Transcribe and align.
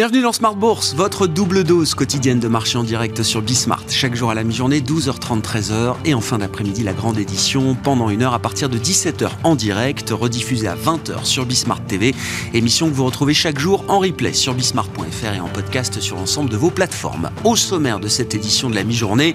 Bienvenue 0.00 0.22
dans 0.22 0.32
Smart 0.32 0.54
Bourse, 0.54 0.94
votre 0.94 1.26
double 1.26 1.62
dose 1.62 1.92
quotidienne 1.94 2.40
de 2.40 2.48
marché 2.48 2.78
en 2.78 2.84
direct 2.84 3.22
sur 3.22 3.42
Bismart. 3.42 3.84
Chaque 3.90 4.14
jour 4.14 4.30
à 4.30 4.34
la 4.34 4.44
mi-journée, 4.44 4.80
12h30, 4.80 5.42
13h. 5.42 5.96
Et 6.06 6.14
en 6.14 6.22
fin 6.22 6.38
d'après-midi, 6.38 6.82
la 6.82 6.94
grande 6.94 7.18
édition 7.18 7.74
pendant 7.74 8.08
une 8.08 8.22
heure 8.22 8.32
à 8.32 8.38
partir 8.38 8.70
de 8.70 8.78
17h 8.78 9.28
en 9.44 9.56
direct, 9.56 10.08
rediffusée 10.08 10.68
à 10.68 10.74
20h 10.74 11.26
sur 11.26 11.44
Bismart 11.44 11.84
TV. 11.84 12.14
Émission 12.54 12.88
que 12.88 12.94
vous 12.94 13.04
retrouvez 13.04 13.34
chaque 13.34 13.58
jour 13.58 13.84
en 13.88 13.98
replay 13.98 14.32
sur 14.32 14.54
bismart.fr 14.54 15.34
et 15.34 15.40
en 15.40 15.48
podcast 15.48 16.00
sur 16.00 16.16
l'ensemble 16.16 16.48
de 16.48 16.56
vos 16.56 16.70
plateformes. 16.70 17.28
Au 17.44 17.54
sommaire 17.54 18.00
de 18.00 18.08
cette 18.08 18.34
édition 18.34 18.70
de 18.70 18.76
la 18.76 18.84
mi-journée, 18.84 19.34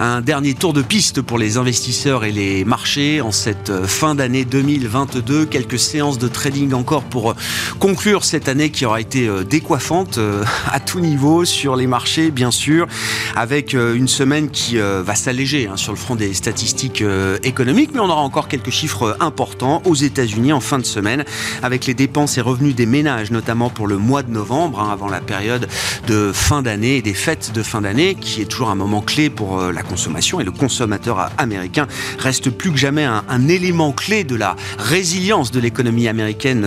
un 0.00 0.22
dernier 0.22 0.54
tour 0.54 0.72
de 0.72 0.82
piste 0.82 1.22
pour 1.22 1.38
les 1.38 1.56
investisseurs 1.56 2.24
et 2.24 2.32
les 2.32 2.64
marchés 2.64 3.20
en 3.20 3.30
cette 3.30 3.86
fin 3.86 4.16
d'année 4.16 4.44
2022. 4.44 5.46
Quelques 5.46 5.78
séances 5.78 6.18
de 6.18 6.26
trading 6.26 6.72
encore 6.72 7.04
pour 7.04 7.36
conclure 7.78 8.24
cette 8.24 8.48
année 8.48 8.70
qui 8.70 8.84
aura 8.84 9.00
été 9.00 9.30
décoiffante 9.48 9.99
euh, 10.18 10.44
à 10.72 10.80
tout 10.80 11.00
niveau 11.00 11.44
sur 11.44 11.76
les 11.76 11.86
marchés, 11.86 12.30
bien 12.30 12.50
sûr, 12.50 12.86
avec 13.36 13.74
euh, 13.74 13.94
une 13.94 14.08
semaine 14.08 14.50
qui 14.50 14.78
euh, 14.78 15.02
va 15.04 15.14
s'alléger 15.14 15.68
hein, 15.68 15.76
sur 15.76 15.92
le 15.92 15.98
front 15.98 16.14
des 16.14 16.34
statistiques 16.34 17.04
économiques, 17.42 17.90
mais 17.94 18.00
on 18.00 18.08
aura 18.08 18.22
encore 18.22 18.48
quelques 18.48 18.70
chiffres 18.70 19.16
importants 19.20 19.82
aux 19.84 19.94
États-Unis 19.94 20.52
en 20.52 20.60
fin 20.60 20.78
de 20.78 20.84
semaine, 20.84 21.24
avec 21.62 21.86
les 21.86 21.94
dépenses 21.94 22.38
et 22.38 22.40
revenus 22.40 22.74
des 22.74 22.86
ménages, 22.86 23.30
notamment 23.30 23.70
pour 23.70 23.86
le 23.86 23.98
mois 23.98 24.22
de 24.22 24.30
novembre, 24.30 24.80
hein, 24.80 24.90
avant 24.92 25.08
la 25.08 25.20
période 25.20 25.68
de 26.06 26.32
fin 26.32 26.62
d'année 26.62 26.96
et 26.96 27.02
des 27.02 27.14
fêtes 27.14 27.52
de 27.52 27.62
fin 27.62 27.80
d'année, 27.80 28.14
qui 28.14 28.40
est 28.42 28.46
toujours 28.46 28.70
un 28.70 28.74
moment 28.74 29.00
clé 29.00 29.30
pour 29.30 29.60
la 29.60 29.82
consommation 29.82 30.40
et 30.40 30.44
le 30.44 30.52
consommateur 30.52 31.30
américain 31.38 31.86
reste 32.18 32.50
plus 32.50 32.72
que 32.72 32.78
jamais 32.78 33.04
un, 33.04 33.48
élément 33.48 33.92
clé 33.92 34.24
de 34.24 34.36
la 34.36 34.56
résilience 34.78 35.50
de 35.50 35.60
l'économie 35.60 36.08
américaine 36.08 36.64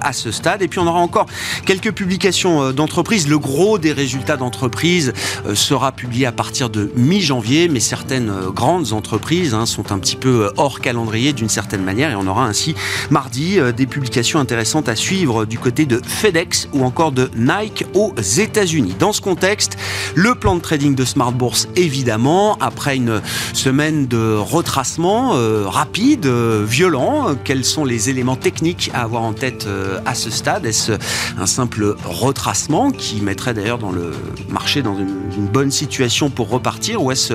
à 0.00 0.12
ce 0.12 0.30
stade. 0.30 0.62
Et 0.62 0.68
puis 0.68 0.78
on 0.78 0.86
aura 0.86 1.00
encore 1.00 1.26
quelques 1.64 1.92
publications 1.92 2.65
d'entreprise. 2.72 3.28
Le 3.28 3.38
gros 3.38 3.78
des 3.78 3.92
résultats 3.92 4.36
d'entreprise 4.36 5.12
euh, 5.46 5.54
sera 5.54 5.92
publié 5.92 6.26
à 6.26 6.32
partir 6.32 6.70
de 6.70 6.90
mi-janvier, 6.96 7.68
mais 7.68 7.80
certaines 7.80 8.30
euh, 8.30 8.50
grandes 8.50 8.92
entreprises 8.92 9.54
hein, 9.54 9.66
sont 9.66 9.92
un 9.92 9.98
petit 9.98 10.16
peu 10.16 10.50
hors 10.56 10.80
calendrier 10.80 11.32
d'une 11.32 11.48
certaine 11.48 11.82
manière 11.82 12.10
et 12.10 12.14
on 12.14 12.26
aura 12.26 12.46
ainsi 12.46 12.74
mardi 13.10 13.58
des 13.76 13.86
publications 13.86 14.40
intéressantes 14.40 14.88
à 14.88 14.96
suivre 14.96 15.44
du 15.44 15.58
côté 15.58 15.86
de 15.86 16.00
FedEx 16.04 16.68
ou 16.72 16.84
encore 16.84 17.12
de 17.12 17.30
Nike 17.36 17.84
aux 17.94 18.14
États-Unis. 18.16 18.94
Dans 18.98 19.12
ce 19.12 19.20
contexte, 19.20 19.76
le 20.14 20.34
plan 20.34 20.56
de 20.56 20.60
trading 20.60 20.94
de 20.94 21.04
Smart 21.04 21.32
Bourse, 21.32 21.68
évidemment, 21.76 22.56
après 22.60 22.96
une 22.96 23.20
semaine 23.52 24.06
de 24.06 24.36
retracement 24.36 25.34
rapide, 25.66 26.26
violent, 26.26 27.36
quels 27.44 27.64
sont 27.64 27.84
les 27.84 28.10
éléments 28.10 28.36
techniques 28.36 28.90
à 28.94 29.02
avoir 29.02 29.22
en 29.22 29.32
tête 29.32 29.66
à 30.04 30.14
ce 30.14 30.30
stade? 30.30 30.66
Est-ce 30.66 30.92
un 31.38 31.46
simple 31.46 31.96
retracement 32.04 32.55
qui 32.96 33.20
mettrait 33.20 33.52
d'ailleurs 33.52 33.78
dans 33.78 33.92
le 33.92 34.12
marché 34.48 34.80
dans 34.80 34.96
une, 34.96 35.26
bonne 35.52 35.70
situation 35.70 36.30
pour 36.30 36.48
repartir 36.48 37.02
ou 37.02 37.12
est-ce 37.12 37.34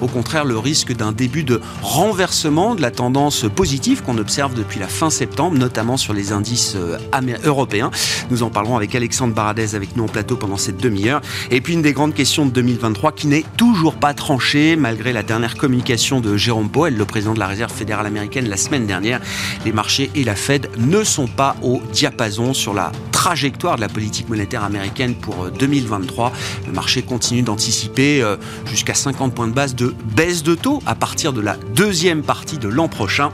au 0.00 0.06
contraire 0.06 0.44
le 0.44 0.56
risque 0.56 0.94
d'un 0.94 1.12
début 1.12 1.42
de 1.42 1.60
renversement 1.82 2.74
de 2.74 2.80
la 2.80 2.90
tendance 2.90 3.44
positive 3.54 4.02
qu'on 4.02 4.16
observe 4.18 4.54
depuis 4.54 4.78
la 4.78 4.86
fin 4.86 5.10
septembre, 5.10 5.58
notamment 5.58 5.96
sur 5.96 6.14
les 6.14 6.32
indices 6.32 6.74
euh, 6.76 6.98
européens? 7.44 7.90
Nous 8.30 8.42
en 8.44 8.50
parlerons 8.50 8.76
avec 8.76 8.94
Alexandre 8.94 9.34
Baradez 9.34 9.74
avec 9.74 9.96
nous 9.96 10.04
en 10.04 10.08
plateau 10.08 10.36
pendant 10.36 10.56
cette 10.56 10.78
demi-heure. 10.78 11.20
Et 11.50 11.60
puis 11.60 11.74
une 11.74 11.82
des 11.82 11.92
grandes 11.92 12.14
questions 12.14 12.46
de 12.46 12.50
2023 12.50 13.12
qui 13.12 13.26
n'est 13.26 13.44
toujours 13.56 13.96
pas 13.96 14.14
tranchée 14.14 14.76
malgré 14.76 15.12
la 15.12 15.22
dernière 15.22 15.56
communication 15.56 16.20
de 16.20 16.36
Jérôme 16.36 16.70
Powell, 16.70 16.96
le 16.96 17.04
président 17.04 17.34
de 17.34 17.40
la 17.40 17.48
Réserve 17.48 17.72
fédérale 17.72 18.06
américaine 18.06 18.48
la 18.48 18.56
semaine 18.56 18.86
dernière. 18.86 19.20
Les 19.64 19.72
marchés 19.72 20.10
et 20.14 20.24
la 20.24 20.36
Fed 20.36 20.70
ne 20.78 21.02
sont 21.02 21.28
pas 21.28 21.56
au 21.62 21.82
diapason 21.92 22.54
sur 22.54 22.74
la 22.74 22.92
trajectoire 23.20 23.76
de 23.76 23.82
la 23.82 23.90
politique 23.90 24.30
monétaire 24.30 24.64
américaine 24.64 25.14
pour 25.14 25.50
2023. 25.50 26.28
Euh, 26.28 26.66
Le 26.68 26.72
marché 26.72 27.02
continue 27.02 27.42
d'anticiper 27.42 28.22
euh, 28.22 28.36
jusqu'à 28.64 28.94
50 28.94 29.34
points 29.34 29.46
de 29.46 29.52
base 29.52 29.74
de 29.74 29.94
baisse 30.16 30.42
de 30.42 30.54
taux 30.54 30.82
à 30.86 30.94
partir 30.94 31.34
de 31.34 31.42
la 31.42 31.58
deuxième 31.74 32.22
partie 32.22 32.56
de 32.56 32.66
l'an 32.66 32.88
prochain. 32.88 33.30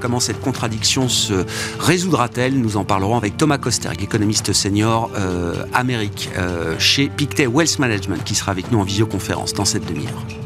Comment 0.00 0.20
cette 0.20 0.40
contradiction 0.40 1.10
se 1.10 1.44
résoudra-t-elle? 1.78 2.58
Nous 2.58 2.78
en 2.78 2.84
parlerons 2.84 3.18
avec 3.18 3.36
Thomas 3.36 3.58
Kosterg, 3.58 4.02
économiste 4.02 4.54
senior 4.54 5.10
euh, 5.18 5.66
Amérique 5.74 6.30
chez 6.78 7.10
Pictet 7.10 7.46
Wealth 7.46 7.78
Management, 7.78 8.24
qui 8.24 8.34
sera 8.34 8.52
avec 8.52 8.72
nous 8.72 8.78
en 8.78 8.84
visioconférence 8.84 9.52
dans 9.52 9.66
cette 9.66 9.84
demi-heure. 9.84 10.45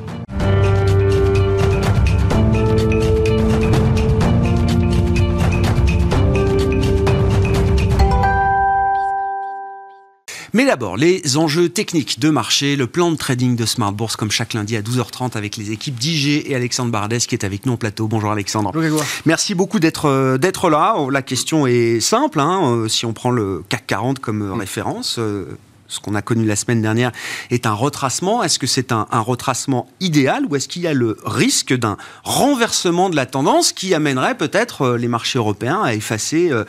Mais 10.61 10.67
d'abord, 10.67 10.99
les 10.99 11.39
enjeux 11.39 11.71
techniques 11.71 12.21
de 12.21 12.29
marché, 12.29 12.77
le 12.77 12.87
plan 12.87 13.11
de 13.11 13.17
trading 13.17 13.57
de 13.57 13.65
Smart 13.65 13.93
Bourse, 13.93 14.17
comme 14.17 14.31
chaque 14.31 14.53
lundi 14.53 14.77
à 14.77 14.83
12h30 14.83 15.35
avec 15.35 15.57
les 15.57 15.73
équipes 15.73 15.95
d'IG 15.95 16.45
et 16.47 16.55
Alexandre 16.55 16.93
Bardès 16.93 17.21
qui 17.21 17.35
est 17.35 17.47
avec 17.47 17.65
nous 17.65 17.73
en 17.73 17.77
plateau. 17.79 18.09
Bonjour 18.09 18.31
Alexandre. 18.31 18.71
Bonjour 18.75 19.03
Merci 19.25 19.55
beaucoup 19.55 19.81
d'être 19.81 20.05
euh, 20.05 20.37
d'être 20.37 20.69
là. 20.69 20.95
La 21.11 21.23
question 21.23 21.67
est 21.67 22.01
simple. 22.01 22.41
Hein. 22.41 22.61
Euh, 22.65 22.89
si 22.89 23.07
on 23.07 23.15
prend 23.15 23.31
le 23.31 23.65
CAC 23.71 23.87
40 23.87 24.19
comme 24.19 24.43
euh, 24.43 24.53
référence, 24.53 25.19
ce 25.91 26.01
qu'on 26.01 26.15
a 26.15 26.23
connu 26.23 26.47
la 26.47 26.57
semaine 26.57 26.81
dernière, 26.81 27.13
est 27.51 27.67
un 27.67 27.73
retracement. 27.73 28.43
Est-ce 28.43 28.59
que 28.59 28.67
c'est 28.67 28.93
un, 28.93 29.07
retracement 29.11 29.87
idéal 30.01 30.47
ou 30.49 30.57
est-ce 30.57 30.67
qu'il 30.67 30.83
y 30.83 30.87
a 30.87 30.95
le 30.95 31.19
risque 31.27 31.75
d'un 31.77 31.97
renversement 32.25 33.11
de 33.11 33.17
la 33.17 33.27
tendance 33.27 33.73
qui 33.73 33.93
amènerait 33.93 34.37
peut-être 34.37 34.83
euh, 34.83 34.97
les 34.97 35.09
marchés 35.09 35.39
européens 35.39 35.83
à 35.83 35.95
effacer 35.95 36.51
euh, 36.51 36.65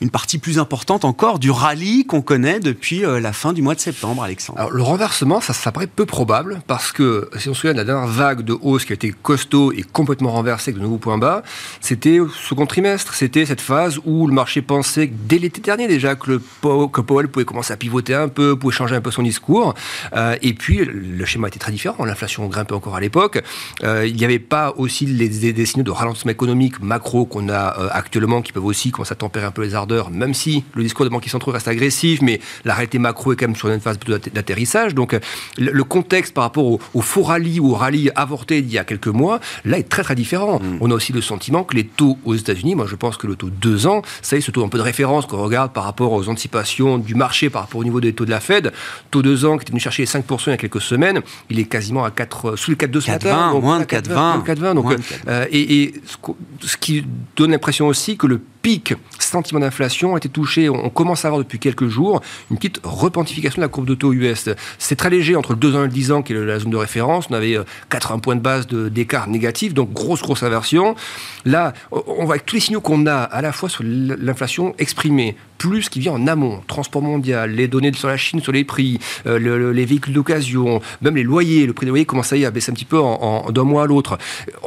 une 0.00 0.10
partie 0.10 0.38
plus 0.38 0.58
importante 0.58 1.04
encore 1.04 1.38
du 1.38 1.50
rallye 1.50 2.06
qu'on 2.06 2.22
connaît 2.22 2.60
depuis 2.60 3.04
euh, 3.04 3.20
la 3.20 3.32
fin 3.32 3.52
du 3.52 3.60
mois 3.60 3.74
de 3.74 3.80
septembre, 3.80 4.22
Alexandre? 4.22 4.58
Alors, 4.58 4.70
le 4.70 4.82
renversement, 4.82 5.40
ça, 5.40 5.52
ça 5.52 5.70
paraît 5.70 5.86
peu 5.86 6.06
probable 6.06 6.62
parce 6.66 6.92
que 6.92 7.28
si 7.36 7.48
on 7.48 7.54
se 7.54 7.60
souvient 7.60 7.74
de 7.74 7.78
la 7.78 7.84
dernière 7.84 8.08
vague 8.08 8.42
de 8.42 8.56
hausse 8.62 8.84
qui 8.84 8.92
a 8.92 8.94
été 8.94 9.12
costaud 9.22 9.72
et 9.72 9.82
complètement 9.82 10.30
renversée 10.30 10.70
avec 10.70 10.78
de 10.78 10.82
nouveaux 10.82 10.98
points 10.98 11.18
bas, 11.18 11.42
c'était 11.80 12.20
au 12.20 12.28
second 12.28 12.66
trimestre. 12.66 13.14
C'était 13.14 13.44
cette 13.44 13.60
phase 13.60 13.98
où 14.04 14.26
le 14.26 14.32
marché 14.32 14.62
pensait 14.62 15.10
dès 15.12 15.38
l'été 15.38 15.60
dernier 15.60 15.88
déjà 15.88 16.14
que, 16.14 16.38
que 16.38 17.00
Powell 17.00 17.28
pouvait 17.28 17.44
commencer 17.44 17.72
à 17.72 17.76
pivoter 17.76 18.14
un 18.14 18.28
peu, 18.28 18.51
pouvait 18.56 18.74
changer 18.74 18.94
un 18.94 19.00
peu 19.00 19.10
son 19.10 19.22
discours. 19.22 19.74
Euh, 20.14 20.36
et 20.42 20.54
puis, 20.54 20.84
le 20.84 21.24
schéma 21.24 21.48
était 21.48 21.58
très 21.58 21.72
différent. 21.72 22.04
L'inflation 22.04 22.46
grimpait 22.46 22.74
encore 22.74 22.96
à 22.96 23.00
l'époque. 23.00 23.42
Euh, 23.82 24.06
il 24.06 24.16
n'y 24.16 24.24
avait 24.24 24.38
pas 24.38 24.74
aussi 24.76 25.06
les, 25.06 25.28
des 25.52 25.66
signaux 25.66 25.84
de 25.84 25.90
ralentissement 25.90 26.32
économique 26.32 26.80
macro 26.82 27.24
qu'on 27.24 27.48
a 27.48 27.78
euh, 27.78 27.88
actuellement, 27.90 28.42
qui 28.42 28.52
peuvent 28.52 28.64
aussi 28.64 28.90
commencer 28.90 29.12
à 29.12 29.16
tempérer 29.16 29.46
un 29.46 29.50
peu 29.50 29.62
les 29.62 29.74
ardeurs, 29.74 30.10
même 30.10 30.34
si 30.34 30.64
le 30.74 30.82
discours 30.82 31.04
de 31.04 31.10
banquiers 31.10 31.30
centraux 31.30 31.52
reste 31.52 31.68
agressif, 31.68 32.20
mais 32.22 32.40
la 32.64 32.74
réalité 32.74 32.98
macro 32.98 33.32
est 33.32 33.36
quand 33.36 33.46
même 33.46 33.56
sur 33.56 33.68
une 33.68 33.80
phase 33.80 33.98
plutôt 33.98 34.18
d'atterrissage. 34.32 34.94
Donc, 34.94 35.18
le, 35.58 35.84
contexte 35.84 36.32
par 36.32 36.44
rapport 36.44 36.64
au, 36.94 37.00
faux 37.00 37.22
rallye 37.22 37.60
ou 37.60 37.72
au 37.72 37.74
rallye 37.74 38.10
avorté 38.14 38.62
d'il 38.62 38.72
y 38.72 38.78
a 38.78 38.84
quelques 38.84 39.08
mois, 39.08 39.40
là, 39.64 39.78
est 39.78 39.88
très 39.88 40.02
très 40.02 40.14
différent. 40.14 40.60
Mm. 40.60 40.78
On 40.80 40.90
a 40.90 40.94
aussi 40.94 41.12
le 41.12 41.20
sentiment 41.20 41.64
que 41.64 41.74
les 41.74 41.84
taux 41.84 42.18
aux 42.24 42.34
États-Unis, 42.34 42.74
moi 42.74 42.86
je 42.88 42.96
pense 42.96 43.16
que 43.16 43.26
le 43.26 43.36
taux 43.36 43.50
2 43.50 43.86
ans, 43.86 44.02
ça 44.22 44.36
y 44.36 44.38
est, 44.38 44.42
ce 44.42 44.50
taux 44.50 44.64
un 44.64 44.68
peu 44.68 44.78
de 44.78 44.82
référence 44.82 45.26
qu'on 45.26 45.42
regarde 45.42 45.72
par 45.72 45.84
rapport 45.84 46.12
aux 46.12 46.28
anticipations 46.28 46.98
du 46.98 47.14
marché, 47.14 47.50
par 47.50 47.62
rapport 47.62 47.80
au 47.80 47.84
niveau 47.84 48.00
des 48.00 48.12
taux 48.12 48.24
de 48.24 48.30
la 48.30 48.40
Fed, 48.42 48.72
taux 49.10 49.22
2 49.22 49.44
ans 49.44 49.56
qui 49.56 49.62
était 49.62 49.72
venu 49.72 49.80
chercher 49.80 50.02
les 50.02 50.08
5% 50.08 50.42
il 50.46 50.50
y 50.50 50.52
a 50.52 50.56
quelques 50.56 50.80
semaines, 50.80 51.20
il 51.50 51.58
est 51.58 51.64
quasiment 51.64 52.04
à 52.04 52.10
4, 52.10 52.56
sous 52.56 52.70
les 52.72 52.76
4,2 52.76 53.00
ce 53.00 53.10
matin. 53.10 53.52
moins 53.60 53.80
de 53.80 53.84
4,20. 53.84 54.44
4,20. 54.44 54.74
Donc, 54.74 54.94
euh, 55.28 55.46
et, 55.50 55.82
et 55.82 55.94
ce 56.60 56.76
qui 56.76 57.04
donne 57.36 57.52
l'impression 57.52 57.86
aussi 57.86 58.16
que 58.16 58.26
le 58.26 58.40
pic 58.62 58.94
sentiment 59.32 59.60
d'inflation 59.60 60.14
a 60.14 60.18
été 60.18 60.28
touché. 60.28 60.68
On 60.68 60.90
commence 60.90 61.24
à 61.24 61.28
avoir 61.28 61.42
depuis 61.42 61.58
quelques 61.58 61.88
jours 61.88 62.20
une 62.50 62.56
petite 62.56 62.80
repentification 62.84 63.56
de 63.60 63.62
la 63.62 63.68
courbe 63.68 63.86
de 63.86 63.94
taux 63.94 64.12
US. 64.12 64.48
C'est 64.78 64.96
très 64.96 65.10
léger 65.10 65.34
entre 65.36 65.52
le 65.52 65.58
2 65.58 65.76
ans 65.76 65.80
et 65.80 65.86
le 65.86 65.92
10 65.92 66.12
ans, 66.12 66.22
qui 66.22 66.32
est 66.32 66.44
la 66.44 66.58
zone 66.58 66.70
de 66.70 66.76
référence. 66.76 67.26
On 67.30 67.34
avait 67.34 67.56
80 67.90 68.14
euh, 68.14 68.18
points 68.20 68.36
de 68.36 68.40
base 68.40 68.66
d'écart 68.66 69.28
négatif, 69.28 69.74
donc 69.74 69.92
grosse, 69.92 70.22
grosse 70.22 70.42
inversion. 70.42 70.94
Là, 71.44 71.72
on 71.90 72.24
voit 72.24 72.34
avec 72.34 72.46
tous 72.46 72.56
les 72.56 72.60
signaux 72.60 72.80
qu'on 72.80 73.06
a, 73.06 73.16
à 73.16 73.42
la 73.42 73.52
fois 73.52 73.68
sur 73.68 73.82
l'inflation 73.84 74.74
exprimée, 74.78 75.36
plus 75.58 75.88
qui 75.88 76.00
vient 76.00 76.12
en 76.12 76.26
amont, 76.26 76.60
transport 76.66 77.02
mondial, 77.02 77.52
les 77.52 77.68
données 77.68 77.92
sur 77.92 78.08
la 78.08 78.16
Chine 78.16 78.40
sur 78.40 78.52
les 78.52 78.64
prix, 78.64 78.98
euh, 79.26 79.72
les 79.72 79.84
véhicules 79.84 80.12
d'occasion, 80.12 80.80
même 81.00 81.16
les 81.16 81.22
loyers, 81.22 81.66
le 81.66 81.72
prix 81.72 81.86
des 81.86 81.90
loyers 81.90 82.04
commence 82.04 82.32
à 82.32 82.36
y 82.36 82.50
baisser 82.50 82.72
un 82.72 82.74
petit 82.74 82.84
peu 82.84 82.98
en, 82.98 83.50
d'un 83.50 83.62
mois 83.62 83.84
à 83.84 83.86
l'autre. 83.86 84.18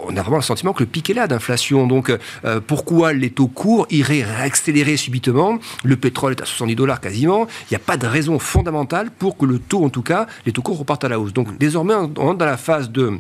On 0.08 0.16
a 0.16 0.22
vraiment 0.22 0.38
le 0.38 0.42
sentiment 0.42 0.74
que 0.74 0.84
le 0.84 0.88
pic 0.88 1.10
est 1.10 1.14
là 1.14 1.28
d'inflation. 1.28 1.86
Donc, 1.86 2.10
euh, 2.46 2.62
pourquoi 2.66 3.12
les 3.14 3.30
taux 3.30 3.48
courts 3.48 3.85
irait 3.90 4.24
réaccélérer 4.24 4.98
subitement. 4.98 5.60
Le 5.84 5.96
pétrole 5.96 6.34
est 6.34 6.42
à 6.42 6.46
70 6.46 6.76
dollars 6.76 7.02
quasiment. 7.02 7.48
Il 7.64 7.74
n'y 7.74 7.78
a 7.78 7.80
pas 7.80 7.98
de 7.98 8.08
raison 8.08 8.40
fondamentale 8.40 9.12
pour 9.12 9.38
que 9.38 9.46
le 9.46 9.60
taux, 9.60 9.84
en 9.84 9.90
tout 9.90 10.02
cas, 10.02 10.28
les 10.46 10.52
taux 10.52 10.62
courts 10.62 10.80
repartent 10.80 11.04
à 11.04 11.10
la 11.10 11.20
hausse. 11.20 11.34
Donc 11.34 11.58
désormais, 11.58 11.94
on 11.94 12.04
entre 12.04 12.38
dans 12.38 12.46
la 12.46 12.58
phase 12.58 12.90
de 12.90 13.20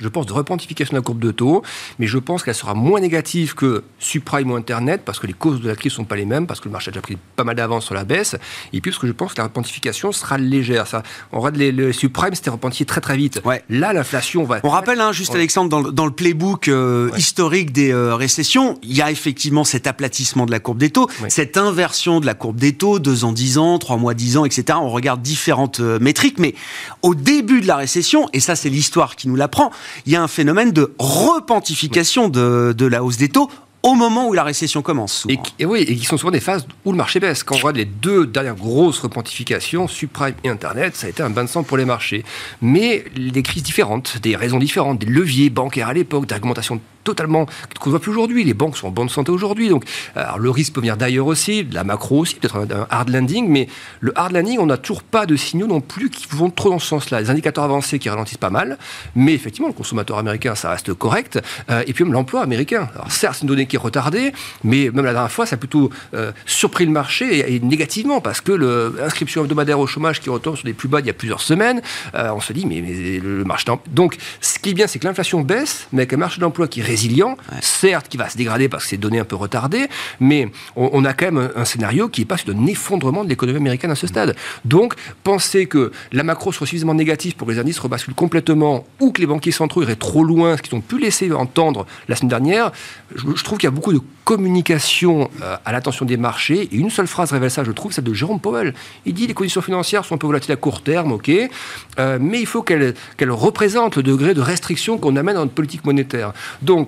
je 0.00 0.08
pense, 0.08 0.26
de 0.26 0.32
repentification 0.32 0.92
de 0.94 0.98
la 0.98 1.02
courbe 1.02 1.18
de 1.20 1.30
taux, 1.30 1.62
mais 1.98 2.06
je 2.06 2.18
pense 2.18 2.42
qu'elle 2.42 2.54
sera 2.54 2.74
moins 2.74 3.00
négative 3.00 3.54
que 3.54 3.84
subprime 3.98 4.50
ou 4.50 4.56
Internet, 4.56 5.02
parce 5.04 5.18
que 5.18 5.26
les 5.26 5.32
causes 5.32 5.60
de 5.60 5.68
la 5.68 5.76
crise 5.76 5.92
ne 5.92 5.96
sont 5.96 6.04
pas 6.04 6.16
les 6.16 6.24
mêmes, 6.24 6.46
parce 6.46 6.60
que 6.60 6.66
le 6.68 6.72
marché 6.72 6.88
a 6.88 6.92
déjà 6.92 7.00
pris 7.02 7.16
pas 7.36 7.44
mal 7.44 7.56
d'avance 7.56 7.84
sur 7.86 7.94
la 7.94 8.04
baisse, 8.04 8.34
et 8.72 8.80
puis 8.80 8.90
parce 8.90 8.98
que 9.00 9.06
je 9.06 9.12
pense 9.12 9.32
que 9.32 9.38
la 9.38 9.44
repentification 9.44 10.12
sera 10.12 10.38
légère. 10.38 10.86
Ça, 10.86 11.02
on 11.32 11.40
regarde 11.40 11.56
les, 11.56 11.72
les 11.72 11.92
subprimes, 11.92 12.34
c'était 12.34 12.50
repentifié 12.50 12.86
très 12.86 13.00
très 13.00 13.16
vite. 13.16 13.40
Ouais. 13.44 13.62
Là, 13.70 13.92
l'inflation 13.92 14.44
va... 14.44 14.60
On 14.62 14.68
rappelle, 14.70 15.00
hein, 15.00 15.12
juste 15.12 15.34
Alexandre, 15.34 15.68
dans, 15.70 15.80
le- 15.80 15.92
dans 15.92 16.06
le 16.06 16.12
playbook 16.12 16.68
euh, 16.68 17.10
Ouais. 17.10 17.18
historique 17.18 17.72
des 17.72 17.92
euh, 17.92 18.14
récessions, 18.14 18.78
il 18.82 18.94
y 18.96 19.02
a 19.02 19.10
effectivement 19.10 19.64
cet 19.64 19.86
aplatissement 19.86 20.46
de 20.46 20.50
la 20.50 20.60
courbe 20.60 20.78
des 20.78 20.90
taux, 20.90 21.08
Ouais. 21.22 21.30
cette 21.30 21.56
inversion 21.56 22.20
de 22.20 22.26
la 22.26 22.34
courbe 22.34 22.56
des 22.58 22.72
taux, 22.74 22.98
deux 22.98 23.24
ans, 23.24 23.32
dix 23.32 23.58
ans, 23.58 23.78
trois 23.78 23.96
mois, 23.96 24.14
dix 24.14 24.36
ans, 24.36 24.44
etc. 24.44 24.78
On 24.80 24.88
regarde 24.90 25.22
différentes 25.22 25.80
euh, 25.80 25.98
métriques, 26.00 26.38
mais 26.38 26.54
au 27.02 27.14
début 27.14 27.60
de 27.60 27.66
la 27.66 27.76
récession, 27.76 28.28
et 28.32 28.40
ça 28.40 28.56
c'est 28.56 28.68
l'histoire 28.68 29.16
qui 29.16 29.28
nous 29.28 29.36
l'apprend, 29.36 29.70
il 30.06 30.12
y 30.12 30.16
a 30.16 30.22
un 30.22 30.28
phénomène 30.28 30.72
de 30.72 30.94
repentification 30.98 32.28
de, 32.28 32.74
de 32.76 32.86
la 32.86 33.02
hausse 33.02 33.16
des 33.16 33.28
taux 33.28 33.50
au 33.86 33.94
moment 33.94 34.28
où 34.28 34.32
la 34.32 34.42
récession 34.42 34.82
commence. 34.82 35.26
Et, 35.58 35.64
oui, 35.64 35.82
et 35.82 35.94
qui 35.94 36.04
sont 36.04 36.16
souvent 36.16 36.32
des 36.32 36.40
phases 36.40 36.66
où 36.84 36.90
le 36.90 36.96
marché 36.96 37.20
baisse. 37.20 37.44
Quand 37.44 37.54
on 37.54 37.58
regarde 37.58 37.76
les 37.76 37.84
deux 37.84 38.26
dernières 38.26 38.56
grosses 38.56 38.98
repentifications, 38.98 39.86
subprime 39.86 40.34
et 40.42 40.48
Internet, 40.48 40.96
ça 40.96 41.06
a 41.06 41.10
été 41.10 41.22
un 41.22 41.30
bain 41.30 41.44
de 41.44 41.48
sang 41.48 41.62
pour 41.62 41.76
les 41.76 41.84
marchés. 41.84 42.24
Mais 42.60 43.04
des 43.16 43.42
crises 43.44 43.62
différentes, 43.62 44.18
des 44.20 44.34
raisons 44.34 44.58
différentes, 44.58 44.98
des 44.98 45.06
leviers 45.06 45.50
bancaires 45.50 45.88
à 45.88 45.94
l'époque, 45.94 46.26
d'argumentation 46.26 46.80
totalement 47.06 47.46
qu'on 47.80 47.90
ne 47.90 47.92
voit 47.92 48.00
plus 48.00 48.10
aujourd'hui. 48.10 48.44
Les 48.44 48.54
banques 48.54 48.76
sont 48.76 48.88
en 48.88 48.90
bonne 48.90 49.08
santé 49.08 49.30
aujourd'hui, 49.30 49.68
donc 49.68 49.84
alors, 50.14 50.38
le 50.38 50.50
risque 50.50 50.74
peut 50.74 50.80
venir 50.80 50.96
d'ailleurs 50.96 51.26
aussi, 51.26 51.64
de 51.64 51.74
la 51.74 51.84
macro 51.84 52.20
aussi, 52.20 52.34
peut-être 52.34 52.56
un, 52.56 52.86
hard 52.90 53.08
landing, 53.08 53.48
mais 53.48 53.68
le 54.00 54.12
hard 54.18 54.32
landing, 54.32 54.58
on 54.58 54.66
n'a 54.66 54.76
toujours 54.76 55.02
pas 55.02 55.24
de 55.26 55.36
signaux 55.36 55.66
non 55.66 55.80
plus 55.80 56.10
qui 56.10 56.26
vont 56.30 56.50
trop 56.50 56.70
dans 56.70 56.78
ce 56.78 56.88
sens-là. 56.88 57.20
Les 57.20 57.30
indicateurs 57.30 57.64
avancés 57.64 57.98
qui 57.98 58.08
ralentissent 58.08 58.38
pas 58.38 58.50
mal, 58.50 58.78
mais 59.14 59.32
effectivement, 59.32 59.68
le 59.68 59.74
consommateur 59.74 60.18
américain, 60.18 60.54
ça 60.54 60.70
reste 60.70 60.92
correct, 60.94 61.40
Euh, 61.70 61.82
et 61.86 61.92
puis 61.92 62.04
même 62.04 62.12
l'emploi 62.12 62.42
américain. 62.42 62.88
Alors 62.94 63.10
certes, 63.10 63.36
c'est 63.36 63.42
une 63.42 63.48
donnée 63.48 63.66
qui 63.66 63.76
est 63.76 63.78
retardée, 63.78 64.32
mais 64.64 64.90
même 64.90 65.04
la 65.04 65.12
dernière 65.12 65.32
fois, 65.32 65.46
ça 65.46 65.54
a 65.54 65.58
plutôt 65.58 65.90
euh, 66.14 66.32
surpris 66.44 66.84
le 66.84 66.92
marché 66.92 67.54
et, 67.54 67.60
négativement, 67.60 68.20
parce 68.20 68.40
que 68.40 68.52
l'inscription 68.52 69.42
hebdomadaire 69.42 69.78
au 69.78 69.86
chômage 69.86 70.20
qui 70.20 70.30
retombe 70.30 70.56
sur 70.56 70.64
des 70.64 70.72
plus 70.72 70.88
bas 70.88 71.00
il 71.00 71.06
y 71.06 71.10
a 71.10 71.12
plusieurs 71.12 71.40
semaines, 71.40 71.82
euh, 72.14 72.30
on 72.34 72.40
se 72.40 72.52
dit, 72.52 72.66
mais, 72.66 72.80
le 73.22 73.44
marché. 73.44 73.66
Donc, 73.90 74.16
ce 74.40 74.58
qui 74.58 74.70
est 74.70 74.74
bien, 74.74 74.86
c'est 74.86 74.98
que 74.98 75.06
l'inflation 75.06 75.40
baisse, 75.40 75.88
mais 75.92 76.02
avec 76.02 76.12
un 76.12 76.18
marché 76.18 76.40
d'emploi 76.40 76.68
qui 76.68 76.80
est 76.80 76.84
résilient, 76.96 77.36
certes, 77.60 78.08
qui 78.08 78.16
va 78.16 78.28
se 78.28 78.36
dégrader 78.36 78.68
parce 78.70 78.84
que 78.84 78.90
c'est 78.90 78.96
donné 79.06 79.18
un 79.18 79.24
peu 79.24 79.36
retardé, 79.36 79.80
mais 80.18 80.48
on, 80.76 80.88
on 80.92 81.04
a 81.04 81.12
quand 81.12 81.26
même 81.30 81.50
un, 81.54 81.60
un 81.62 81.66
scénario 81.66 82.08
qui 82.08 82.22
est 82.22 82.24
pas 82.32 82.38
sur 82.38 82.54
un 82.54 82.66
effondrement 82.66 83.22
de 83.24 83.28
l'économie 83.28 83.58
américaine 83.58 83.90
à 83.90 83.94
ce 83.94 84.06
stade. 84.06 84.34
Donc, 84.64 84.94
penser 85.22 85.66
que 85.66 85.92
la 86.12 86.22
macro 86.22 86.52
soit 86.52 86.66
suffisamment 86.66 86.94
négative 86.94 87.36
pour 87.36 87.46
que 87.46 87.52
les 87.52 87.58
indices 87.58 87.78
rebasculent 87.78 88.14
complètement 88.14 88.84
ou 89.00 89.12
que 89.12 89.20
les 89.20 89.26
banquiers 89.26 89.52
centraux 89.52 89.82
iraient 89.82 89.96
trop 89.96 90.24
loin, 90.24 90.56
ce 90.56 90.62
qu'ils 90.62 90.74
ont 90.74 90.80
pu 90.80 90.98
laisser 90.98 91.30
entendre 91.32 91.86
la 92.08 92.16
semaine 92.16 92.30
dernière, 92.30 92.72
je, 93.14 93.24
je 93.34 93.44
trouve 93.44 93.58
qu'il 93.58 93.66
y 93.66 93.72
a 93.72 93.76
beaucoup 93.78 93.92
de 93.92 94.00
communication 94.24 95.30
euh, 95.42 95.56
à 95.64 95.72
l'attention 95.72 96.04
des 96.04 96.16
marchés. 96.16 96.68
Et 96.72 96.76
une 96.76 96.90
seule 96.90 97.06
phrase 97.06 97.32
révèle 97.32 97.50
ça, 97.50 97.62
je 97.62 97.72
trouve, 97.72 97.92
celle 97.92 98.04
de 98.04 98.14
Jérôme 98.14 98.40
Powell. 98.40 98.74
Il 99.04 99.14
dit 99.14 99.26
les 99.26 99.34
conditions 99.34 99.62
financières 99.62 100.04
sont 100.04 100.14
un 100.16 100.18
peu 100.18 100.26
volatiles 100.26 100.52
à 100.52 100.56
court 100.56 100.82
terme, 100.82 101.12
ok, 101.12 101.30
euh, 101.30 102.18
mais 102.20 102.40
il 102.40 102.46
faut 102.46 102.62
qu'elles 102.62 102.94
qu'elles 103.16 103.30
représentent 103.30 103.96
le 103.96 104.02
degré 104.02 104.34
de 104.34 104.40
restriction 104.40 104.98
qu'on 104.98 105.14
amène 105.16 105.34
dans 105.34 105.42
notre 105.42 105.54
politique 105.54 105.84
monétaire. 105.84 106.32
Donc, 106.62 106.85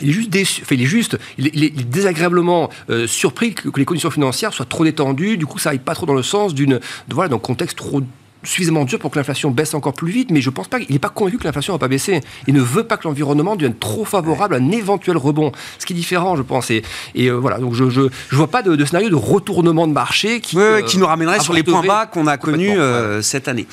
il 0.00 0.08
est 0.08 0.12
juste, 0.12 0.30
déçu, 0.30 0.62
il 0.70 0.82
est 0.82 0.86
juste, 0.86 1.18
il 1.38 1.64
est, 1.64 1.70
désagréablement 1.70 2.70
euh, 2.90 3.06
surpris 3.06 3.54
que, 3.54 3.68
les 3.76 3.84
conditions 3.84 4.10
financières 4.10 4.52
soient 4.52 4.66
trop 4.66 4.84
détendues. 4.84 5.36
Du 5.36 5.46
coup, 5.46 5.58
ça 5.58 5.70
aille 5.70 5.78
pas 5.78 5.94
trop 5.94 6.06
dans 6.06 6.14
le 6.14 6.22
sens 6.22 6.54
d'une, 6.54 6.80
voilà, 7.10 7.28
d'un 7.28 7.38
contexte 7.38 7.76
trop 7.76 8.02
suffisamment 8.44 8.84
dur 8.84 8.98
pour 8.98 9.10
que 9.10 9.18
l'inflation 9.18 9.50
baisse 9.50 9.74
encore 9.74 9.94
plus 9.94 10.10
vite. 10.12 10.30
Mais 10.30 10.40
je 10.40 10.50
pense 10.50 10.68
pas 10.68 10.80
qu'il 10.80 10.92
n'est 10.92 10.98
pas 10.98 11.08
convaincu 11.08 11.38
que 11.38 11.44
l'inflation 11.44 11.72
va 11.72 11.78
pas 11.78 11.88
baisser. 11.88 12.20
Il 12.46 12.54
ne 12.54 12.60
veut 12.60 12.84
pas 12.84 12.96
que 12.96 13.06
l'environnement 13.08 13.54
devienne 13.56 13.76
trop 13.76 14.04
favorable 14.04 14.54
à 14.54 14.58
un 14.58 14.70
éventuel 14.70 15.16
rebond. 15.16 15.52
Ce 15.78 15.86
qui 15.86 15.92
est 15.92 15.96
différent, 15.96 16.36
je 16.36 16.42
pense. 16.42 16.70
Et, 16.70 16.82
et 17.14 17.28
euh, 17.28 17.34
voilà, 17.34 17.58
donc 17.58 17.74
je, 17.74 17.88
je, 17.90 18.02
je 18.30 18.36
vois 18.36 18.48
pas 18.48 18.62
de, 18.62 18.74
de 18.76 18.84
scénario 18.84 19.08
de 19.10 19.14
retournement 19.14 19.86
de 19.86 19.92
marché 19.92 20.40
qui, 20.40 20.56
ouais, 20.56 20.62
euh, 20.62 20.82
qui 20.82 20.98
nous 20.98 21.06
ramènerait 21.06 21.40
sur 21.40 21.52
les 21.52 21.62
points 21.62 21.82
bas 21.82 22.06
qu'on 22.06 22.26
a 22.26 22.36
connus 22.36 22.78
euh, 22.78 23.22
cette 23.22 23.48
année. 23.48 23.66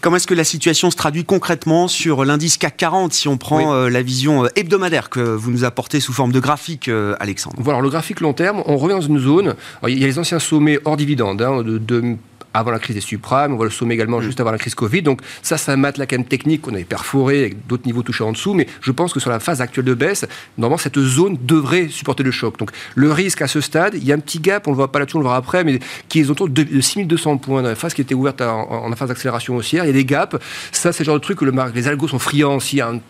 Comment 0.00 0.16
est-ce 0.16 0.26
que 0.26 0.34
la 0.34 0.44
situation 0.44 0.90
se 0.90 0.96
traduit 0.96 1.24
concrètement 1.24 1.88
sur 1.88 2.24
l'indice 2.24 2.56
CAC 2.58 2.76
40 2.76 3.12
si 3.12 3.28
on 3.28 3.36
prend 3.38 3.84
Oui. 3.84 3.92
la 3.92 4.02
vision 4.02 4.46
hebdomadaire 4.56 5.10
que 5.10 5.20
vous 5.20 5.50
nous 5.50 5.64
apportez 5.64 6.00
sous 6.00 6.12
forme 6.12 6.32
de 6.32 6.40
graphique, 6.40 6.90
Alexandre? 7.20 7.56
Voilà, 7.58 7.78
alors, 7.78 7.82
le 7.82 7.90
graphique 7.90 8.20
long 8.20 8.32
terme, 8.32 8.62
on 8.66 8.76
revient 8.76 8.94
dans 8.94 9.00
une 9.00 9.18
zone. 9.18 9.48
alors, 9.80 9.88
Il 9.88 9.98
y 9.98 10.04
a 10.04 10.06
les 10.06 10.18
anciens 10.18 10.38
sommets 10.38 10.78
hors 10.84 10.96
dividende, 10.96 11.40
hein, 11.42 11.62
de, 11.62 11.78
de- 11.78 12.16
avant 12.54 12.70
la 12.70 12.78
crise 12.78 12.96
des 12.96 13.02
subprimes, 13.02 13.52
on 13.52 13.56
voit 13.56 13.64
le 13.64 13.70
sommet 13.70 13.94
également 13.94 14.20
juste 14.20 14.40
avant 14.40 14.50
la 14.50 14.58
crise 14.58 14.74
Covid. 14.74 15.02
Donc 15.02 15.20
ça, 15.42 15.56
c'est 15.56 15.72
un 15.72 15.76
matelas 15.76 16.06
quand 16.06 16.16
même 16.16 16.26
technique 16.26 16.62
qu'on 16.62 16.74
avait 16.74 16.84
perforé 16.84 17.40
avec 17.40 17.66
d'autres 17.66 17.86
niveaux 17.86 18.02
touchés 18.02 18.24
en 18.24 18.32
dessous. 18.32 18.54
Mais 18.54 18.66
je 18.80 18.92
pense 18.92 19.12
que 19.12 19.20
sur 19.20 19.30
la 19.30 19.40
phase 19.40 19.60
actuelle 19.60 19.84
de 19.84 19.94
baisse, 19.94 20.26
normalement, 20.58 20.78
cette 20.78 20.98
zone 20.98 21.38
devrait 21.42 21.88
supporter 21.88 22.22
le 22.22 22.30
choc. 22.30 22.58
Donc 22.58 22.70
le 22.94 23.12
risque 23.12 23.42
à 23.42 23.48
ce 23.48 23.60
stade, 23.60 23.94
il 23.94 24.04
y 24.04 24.12
a 24.12 24.14
un 24.14 24.20
petit 24.20 24.40
gap, 24.40 24.66
on 24.66 24.70
le 24.70 24.76
voit 24.76 24.92
pas 24.92 24.98
là-dessus, 24.98 25.16
on 25.16 25.20
le 25.20 25.24
verra 25.24 25.36
après, 25.36 25.64
mais 25.64 25.78
qui 26.08 26.20
est 26.20 26.30
autour 26.30 26.48
de, 26.48 26.62
de 26.62 26.80
6200 26.80 27.38
points 27.38 27.62
dans 27.62 27.68
la 27.68 27.74
phase 27.74 27.94
qui 27.94 28.00
était 28.00 28.14
ouverte 28.14 28.40
en, 28.40 28.86
en 28.86 28.96
phase 28.96 29.08
d'accélération 29.08 29.56
haussière. 29.56 29.84
Il 29.84 29.88
y 29.88 29.90
a 29.90 29.94
des 29.94 30.04
gaps. 30.04 30.36
Ça, 30.72 30.92
c'est 30.92 31.04
le 31.04 31.06
genre 31.06 31.16
de 31.16 31.20
truc 31.20 31.38
que 31.38 31.44
le 31.44 31.52
les 31.74 31.86
algos 31.86 32.08
sont 32.08 32.18
friands. 32.18 32.58
S'il 32.60 32.78
y 32.78 32.82
a 32.82 32.88
un 32.88 33.00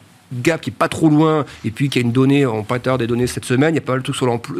gap 0.42 0.60
qui 0.60 0.70
est 0.70 0.72
pas 0.72 0.88
trop 0.88 1.08
loin 1.08 1.44
et 1.64 1.70
puis 1.70 1.88
qui 1.88 1.98
a 1.98 2.02
une 2.02 2.12
donnée, 2.12 2.46
on 2.46 2.64
l'heure 2.84 2.98
des 2.98 3.06
données 3.06 3.26
cette 3.26 3.44
semaine, 3.44 3.74
il 3.74 3.76
y 3.76 3.78
a 3.78 3.82
pas 3.82 3.92
mal 3.92 4.00
de 4.00 4.04
trucs 4.04 4.16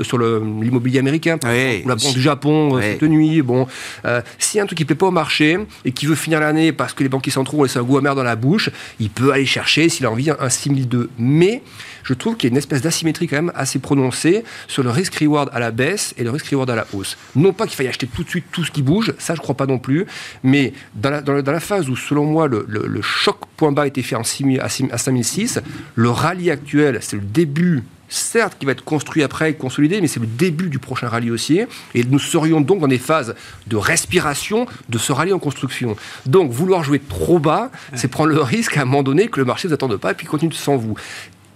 sur 0.06 0.18
l'immobilier 0.18 0.98
américain, 0.98 1.38
Oui, 1.44 1.82
ou 1.84 1.88
la 1.88 1.94
banque 1.96 2.12
du 2.14 2.20
Japon 2.20 2.74
euh, 2.74 2.78
Oui. 2.78 2.82
cette 2.92 3.02
nuit. 3.02 3.42
Bon, 3.42 3.66
euh, 4.04 4.20
s'il 4.38 4.58
y 4.58 4.60
a 4.60 4.64
un 4.64 4.66
truc 4.66 4.78
qui 4.78 4.84
plaît 4.84 4.94
pas 4.96 5.06
au 5.06 5.10
marché 5.10 5.58
et 5.84 5.92
qui 5.92 6.06
veut 6.06 6.14
finir 6.14 6.40
l'année 6.40 6.72
parce 6.72 6.92
que 6.92 7.02
les 7.02 7.08
banquiers 7.08 7.32
centraux 7.32 7.60
ont 7.60 7.62
laissé 7.62 7.78
un 7.78 7.82
goût 7.82 7.98
amer 7.98 8.14
dans 8.14 8.22
la 8.22 8.36
bouche, 8.36 8.70
il 9.00 9.10
peut 9.10 9.32
aller 9.32 9.46
chercher 9.46 9.88
s'il 9.88 10.06
a 10.06 10.10
envie 10.10 10.30
un 10.30 10.48
6002. 10.48 11.10
Mais 11.18 11.62
je 12.04 12.14
trouve 12.14 12.36
qu'il 12.36 12.48
y 12.48 12.50
a 12.50 12.52
une 12.52 12.58
espèce 12.58 12.82
d'asymétrie 12.82 13.26
quand 13.28 13.36
même 13.36 13.52
assez 13.54 13.78
prononcée 13.78 14.44
sur 14.68 14.82
le 14.82 14.90
risk 14.90 15.14
reward 15.16 15.50
à 15.52 15.60
la 15.60 15.70
baisse 15.70 16.14
et 16.18 16.24
le 16.24 16.30
risk 16.30 16.46
reward 16.48 16.68
à 16.70 16.76
la 16.76 16.86
hausse. 16.92 17.16
Non 17.36 17.52
pas 17.52 17.66
qu'il 17.66 17.76
faille 17.76 17.88
acheter 17.88 18.06
tout 18.06 18.24
de 18.24 18.28
suite 18.28 18.44
tout 18.52 18.64
ce 18.64 18.70
qui 18.70 18.82
bouge, 18.82 19.14
ça 19.18 19.34
je 19.34 19.40
crois 19.40 19.56
pas 19.56 19.66
non 19.66 19.78
plus, 19.78 20.06
mais 20.42 20.72
dans 20.94 21.10
la, 21.10 21.20
dans 21.22 21.32
la- 21.32 21.42
dans 21.42 21.52
la 21.52 21.60
phase 21.60 21.88
où 21.88 21.96
selon 21.96 22.24
moi 22.24 22.46
le, 22.48 22.64
le- 22.68 22.86
le 22.86 23.02
choc 23.02 23.36
point 23.56 23.72
bas 23.72 23.82
a 23.82 23.86
été 23.86 24.02
fait 24.02 24.16
en 24.16 24.24
6000 24.24 24.60
à 24.60 24.68
6 24.68 24.86
à 24.90 24.98
5006, 24.98 25.60
le 25.94 26.10
rallye 26.10 26.50
actuel 26.50 26.98
c'est 27.00 27.16
le 27.16 27.22
début 27.22 27.82
certes 28.12 28.56
qui 28.58 28.66
va 28.66 28.72
être 28.72 28.84
construit 28.84 29.22
après 29.22 29.50
et 29.50 29.54
consolidé, 29.54 30.00
mais 30.00 30.06
c'est 30.06 30.20
le 30.20 30.26
début 30.26 30.68
du 30.68 30.78
prochain 30.78 31.08
rallye 31.08 31.30
haussier. 31.30 31.66
Et 31.94 32.04
nous 32.04 32.18
serions 32.18 32.60
donc 32.60 32.80
dans 32.80 32.88
des 32.88 32.98
phases 32.98 33.34
de 33.66 33.76
respiration 33.76 34.66
de 34.88 34.98
ce 34.98 35.12
rallye 35.12 35.32
en 35.32 35.38
construction. 35.38 35.96
Donc 36.26 36.50
vouloir 36.50 36.84
jouer 36.84 37.00
trop 37.00 37.38
bas, 37.38 37.70
c'est 37.94 38.08
prendre 38.08 38.30
le 38.30 38.42
risque 38.42 38.76
à 38.76 38.82
un 38.82 38.84
moment 38.84 39.02
donné 39.02 39.28
que 39.28 39.40
le 39.40 39.46
marché 39.46 39.66
ne 39.66 39.70
vous 39.70 39.74
attende 39.74 39.96
pas 39.96 40.12
et 40.12 40.14
puis 40.14 40.26
continue 40.26 40.52
sans 40.52 40.76
vous. 40.76 40.94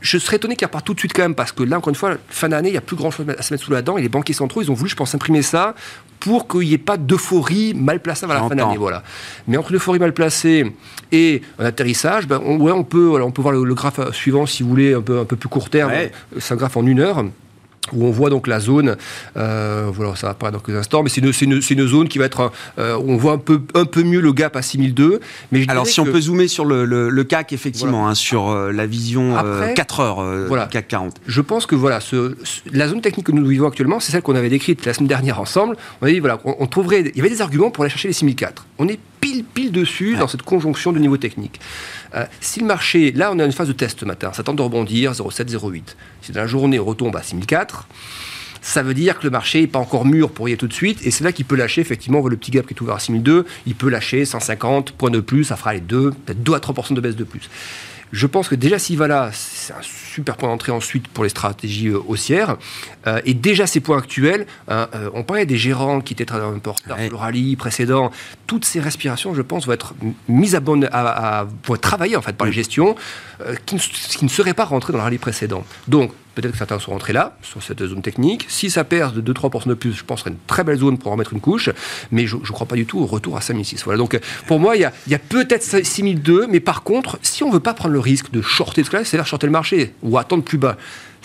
Je 0.07 0.19
serais 0.19 0.37
étonné 0.37 0.55
qu'il 0.55 0.65
reparte 0.67 0.87
tout 0.87 0.95
de 0.95 1.01
suite 1.01 1.13
quand 1.13 1.23
même, 1.23 1.35
parce 1.35 1.51
que 1.51 1.65
là, 1.65 1.79
encore 1.79 1.89
une 1.89 1.97
fois, 1.97 2.17
fin 2.29 2.49
d'année, 2.49 2.69
il 2.69 2.73
n'y 2.73 2.79
a 2.79 2.83
plus 2.83 2.95
grand 2.95 3.11
chose 3.11 3.27
à 3.37 3.43
se 3.43 3.53
mettre 3.53 3.65
sous 3.65 3.73
la 3.73 3.83
dent. 3.83 3.99
Et 3.99 4.03
les 4.03 4.09
banquiers 4.09 4.35
centraux, 4.35 4.63
ils 4.63 4.71
ont 4.71 4.75
voulu, 4.75 4.89
je 4.89 4.95
pense, 4.95 5.13
imprimer 5.17 5.43
ça 5.43 5.75
pour 6.21 6.47
qu'il 6.47 6.61
n'y 6.61 6.75
ait 6.75 6.79
pas 6.79 6.97
d'euphorie 6.97 7.75
mal 7.75 8.01
placée 8.01 8.25
avant 8.25 8.35
la 8.35 8.49
fin 8.49 8.55
d'année. 8.55 8.77
Voilà. 8.77 9.03
Mais 9.49 9.57
entre 9.57 9.73
l'euphorie 9.73 9.99
mal 9.99 10.13
placée 10.13 10.73
et 11.11 11.43
un 11.59 11.65
atterrissage, 11.65 12.29
ben, 12.29 12.41
on, 12.45 12.57
ouais, 12.61 12.71
on, 12.71 12.85
peut, 12.85 13.07
voilà, 13.07 13.25
on 13.25 13.33
peut 13.33 13.43
voir 13.43 13.53
le, 13.53 13.65
le 13.65 13.75
graphe 13.75 14.13
suivant, 14.13 14.47
si 14.47 14.63
vous 14.63 14.69
voulez, 14.69 14.95
un 14.95 15.03
peu, 15.03 15.19
un 15.19 15.25
peu 15.25 15.35
plus 15.35 15.49
court 15.49 15.71
terme. 15.71 15.91
Ouais. 15.91 16.13
C'est 16.39 16.55
un 16.55 16.57
graphe 16.57 16.77
en 16.77 16.87
une 16.87 17.01
heure 17.01 17.25
où 17.93 18.05
on 18.05 18.11
voit 18.11 18.31
donc 18.31 18.47
la 18.47 18.61
zone, 18.61 18.97
euh, 19.37 19.89
voilà, 19.93 20.15
ça 20.17 20.27
va 20.29 20.31
apparaître 20.33 20.59
dans 20.59 20.63
quelques 20.65 20.79
instants, 20.79 21.03
mais 21.03 21.09
c'est 21.11 21.21
une, 21.21 21.33
c'est 21.33 21.45
une- 21.45 21.61
une 21.71 21.87
zone 21.87 22.09
qui 22.09 22.19
va 22.19 22.25
être, 22.27 22.51
euh, 22.79 22.99
on 23.07 23.17
voit 23.17 23.33
un 23.33 23.39
peu, 23.39 23.61
un 23.75 23.85
peu 23.85 24.03
mieux 24.03 24.21
le 24.21 24.33
gap 24.33 24.57
à 24.57 24.63
6002. 24.63 25.21
Mais 25.53 25.63
je 25.63 25.71
Alors 25.71 25.87
si 25.87 26.01
on 26.01 26.05
peut 26.05 26.21
zoomer 26.21 26.49
sur 26.49 26.65
le, 26.65 26.85
le- 26.85 27.09
le 27.11 27.25
CAC, 27.25 27.53
effectivement, 27.53 28.09
hein, 28.09 28.15
sur 28.15 28.49
euh, 28.51 28.73
la 28.73 28.87
vision 28.87 29.37
Après, 29.37 29.75
4 29.75 30.01
heures 30.01 30.23
voilà. 30.49 30.67
CAC 30.67 30.89
40. 30.89 31.17
Je 31.27 31.41
pense 31.41 31.67
que 31.67 31.75
voilà, 31.75 32.01
ce- 32.01 32.37
ce- 32.45 32.61
la 32.73 32.89
zone 32.89 33.01
technique 33.01 33.27
que 33.27 33.33
nous 33.33 33.45
vivons 33.47 33.69
actuellement, 33.69 34.01
c'est 34.01 34.13
celle 34.13 34.23
qu'on 34.23 34.35
avait 34.37 34.49
décrite 34.49 34.85
la 34.87 34.95
semaine 34.95 35.09
dernière 35.09 35.41
ensemble. 35.41 35.77
On 36.01 36.07
a 36.07 36.11
dit 36.11 36.21
voilà, 36.21 36.39
on, 36.45 36.57
on 36.59 36.67
trouverait, 36.67 37.01
il 37.03 37.17
y 37.17 37.21
avait 37.21 37.31
des 37.31 37.43
arguments 37.43 37.71
pour 37.71 37.85
aller 37.85 37.91
chercher 37.91 38.09
les 38.09 38.15
6004. 38.15 38.67
On 38.79 38.89
est 38.89 38.99
pile 39.43 39.67
pile 39.67 39.73
dessus 39.73 40.17
dans 40.17 40.29
cette 40.29 40.43
conjonction 40.43 40.93
de 40.93 40.99
niveau 40.99 41.17
technique. 41.17 41.61
Euh, 42.15 42.25
si 42.41 42.61
le 42.61 42.67
marché, 42.67 43.13
là, 43.13 43.31
on 43.33 43.39
est 43.39 43.43
à 43.43 43.47
une 43.47 43.53
phase 43.53 43.69
de 43.69 43.73
test 43.73 44.01
ce 44.01 44.05
matin, 44.05 44.33
ça 44.33 44.43
tente 44.43 44.57
de 44.57 44.63
rebondir 44.63 45.13
0,7, 45.13 45.51
0,8. 45.51 45.83
Si 46.23 46.33
dans 46.33 46.41
la 46.41 46.47
journée 46.47 46.79
on 46.79 46.85
retombe 46.85 47.17
à 47.17 47.23
6004. 47.23 47.89
Ça 48.63 48.83
veut 48.83 48.95
dire 48.95 49.19
que 49.19 49.25
le 49.25 49.31
marché 49.31 49.61
n'est 49.61 49.67
pas 49.69 49.79
encore 49.79 50.05
mûr 50.05 50.31
pour 50.31 50.49
y 50.49 50.53
aller 50.53 50.59
tout 50.59 50.67
de 50.67 50.73
suite, 50.73 51.07
et 51.07 51.13
c'est 51.13 51.23
là 51.23 51.31
qu'il 51.31 51.45
peut 51.45 51.55
lâcher, 51.55 51.81
effectivement, 51.81 52.19
on 52.19 52.21
voit 52.21 52.31
le 52.31 52.37
petit 52.37 52.51
gap 52.51 52.67
qui 52.67 52.75
est 52.75 52.81
ouvert 52.81 52.97
à 52.97 52.99
6002, 52.99 53.47
il 53.65 53.75
peut 53.77 53.89
lâcher 53.89 54.25
150 54.25 54.91
points 54.91 55.11
de 55.11 55.21
plus, 55.21 55.45
ça 55.45 55.57
fera 55.57 55.75
les 55.75 55.81
2, 55.81 56.11
peut-être 56.11 56.43
2 56.43 56.53
à 56.53 56.59
3% 56.59 56.95
de 56.95 57.01
baisse 57.01 57.15
de 57.15 57.23
plus. 57.23 57.49
Je 58.13 58.27
pense 58.27 58.49
que 58.49 58.55
déjà 58.55 58.79
s'il 58.79 58.97
va 58.99 59.09
là, 59.09 59.31
c'est 59.33 59.73
un 59.73 59.83
super 59.83 60.37
point 60.37 60.49
d'entrée 60.49 60.73
ensuite 60.73 61.09
pour 61.09 61.25
les 61.25 61.31
stratégies 61.31 61.89
euh, 61.89 62.01
haussières. 62.07 62.57
Euh, 63.07 63.21
et 63.25 63.35
déjà 63.35 63.67
ces 63.67 63.81
points 63.81 63.99
actuels, 63.99 64.47
hein, 64.69 64.89
euh, 64.95 65.11
on 65.15 65.23
parlait 65.25 65.45
des 65.47 65.57
gérants 65.59 66.01
qui 66.01 66.13
étaient 66.15 66.31
un 66.33 66.59
peu 66.59 66.71
en 66.71 66.73
retard 66.75 66.97
Ouais. 66.97 67.05
sur 67.05 67.13
le 67.13 67.17
rallye 67.19 67.57
précédent. 67.57 68.11
Toutes 68.47 68.65
ces 68.65 68.81
respirations, 68.81 69.35
je 69.35 69.43
pense, 69.43 69.67
vont 69.67 69.73
être 69.73 69.95
mises 70.29 70.55
à 70.55 70.61
bonne, 70.61 70.89
à, 70.93 71.41
à- 71.41 71.45
vont 71.65 71.75
être 71.75 71.81
travaillées 71.81 72.17
en 72.17 72.23
fait 72.23 72.35
par 72.37 72.47
les 72.47 72.53
gestions 72.53 72.95
euh, 73.41 73.55
qui, 73.67 73.75
ne, 73.75 73.81
qui 73.81 74.25
ne 74.25 74.31
seraient 74.31 74.55
pas 74.55 74.65
rentrées 74.65 74.93
dans 74.93 74.99
le 74.99 75.05
rallye 75.05 75.19
précédent. 75.19 75.65
Donc 75.89 76.13
peut-être 76.37 76.53
que 76.53 76.59
certains 76.59 76.79
sont 76.79 76.93
rentrés 76.93 77.13
là, 77.13 77.37
sur 77.43 77.63
cette 77.63 77.85
zone 77.85 78.03
technique. 78.03 78.45
Si 78.49 78.71
ça 78.71 78.85
perd 78.85 79.21
de 79.21 79.33
2-3% 79.33 79.69
de 79.69 79.75
plus, 79.75 79.93
je 79.93 80.05
pense 80.05 80.21
que 80.21 80.21
ce 80.21 80.25
serait 80.25 80.31
une 80.31 80.47
très 80.47 80.63
belle 80.63 80.79
zone 80.79 80.99
pour 80.99 81.11
en 81.11 81.17
mettre 81.17 81.33
une 81.33 81.41
couche, 81.41 81.71
mais 82.13 82.27
je 82.27 82.37
ne 82.37 82.43
crois 82.43 82.67
pas 82.67 82.77
du 82.77 82.87
tout 82.87 83.01
au 83.01 83.07
retour 83.07 83.37
à 83.37 83.41
5006. 83.41 83.83
Voilà, 83.85 83.99
donc 83.99 84.21
pour 84.47 84.61
moi, 84.61 84.77
il 84.77 84.83
y 84.83 85.15
a, 85.15 85.19
peut-être 85.19 85.65
6002, 85.65 86.47
mais 86.49 86.61
par 86.61 86.83
contre, 86.83 87.19
si 87.23 87.43
on 87.43 87.49
ne 87.49 87.55
veut 87.55 87.61
pas 87.61 87.75
prendre 87.75 87.95
le 87.95 88.01
risque 88.01 88.31
de 88.31 88.43
shorter, 88.43 88.85
c'est-à-dire 88.85 89.27
shorter 89.27 89.47
le 89.47 89.53
marché 89.53 89.95
ou 90.03 90.19
attendre 90.19 90.45
plus 90.45 90.59
bas, 90.59 90.77